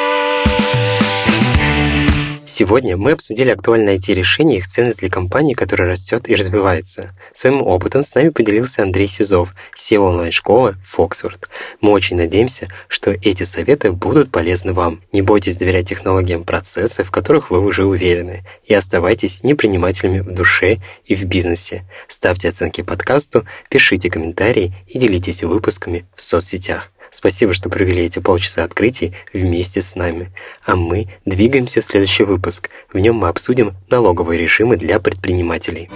Сегодня 2.61 2.97
мы 2.97 3.13
обсудили 3.13 3.51
актуальные 3.51 3.99
IT-решения 3.99 4.57
и 4.57 4.59
их 4.59 4.67
ценность 4.67 4.99
для 4.99 5.09
компании, 5.09 5.55
которая 5.55 5.91
растет 5.91 6.29
и 6.29 6.35
развивается. 6.35 7.15
Своим 7.33 7.63
опытом 7.63 8.03
с 8.03 8.13
нами 8.17 8.31
поделился 8.31 8.83
Андрей 8.83 9.07
Сизов, 9.07 9.55
SEO 9.77 9.99
онлайн-школы 9.99 10.75
Foxford. 10.85 11.39
Мы 11.81 11.93
очень 11.93 12.17
надеемся, 12.17 12.67
что 12.89 13.13
эти 13.13 13.45
советы 13.45 13.93
будут 13.93 14.33
полезны 14.33 14.73
вам. 14.73 15.03
Не 15.13 15.23
бойтесь 15.23 15.57
доверять 15.57 15.89
технологиям 15.89 16.43
процессы, 16.43 17.05
в 17.05 17.13
которых 17.13 17.53
вы 17.53 17.65
уже 17.65 17.85
уверены, 17.85 18.45
и 18.65 18.75
оставайтесь 18.75 19.45
непринимателями 19.45 20.19
в 20.19 20.35
душе 20.35 20.79
и 21.05 21.15
в 21.15 21.27
бизнесе. 21.27 21.85
Ставьте 22.09 22.49
оценки 22.49 22.81
подкасту, 22.81 23.47
пишите 23.71 24.11
комментарии 24.11 24.75
и 24.89 24.99
делитесь 24.99 25.45
выпусками 25.45 26.07
в 26.17 26.23
соцсетях. 26.23 26.91
Спасибо, 27.11 27.53
что 27.53 27.69
провели 27.69 28.05
эти 28.05 28.19
полчаса 28.19 28.65
открытий 28.65 29.15
вместе 29.33 29.83
с 29.83 29.95
нами. 29.95 30.31
А 30.65 30.77
мы 30.77 31.09
двигаемся 31.25 31.81
в 31.81 31.85
следующий 31.85 32.25
выпуск. 32.25 32.71
В 32.93 32.99
нем 32.99 33.17
мы 33.17 33.29
обсудим 33.29 33.75
налоговые 33.91 34.41
режимы 34.41 34.77
для 34.77 35.01
предпринимателей. 35.01 35.89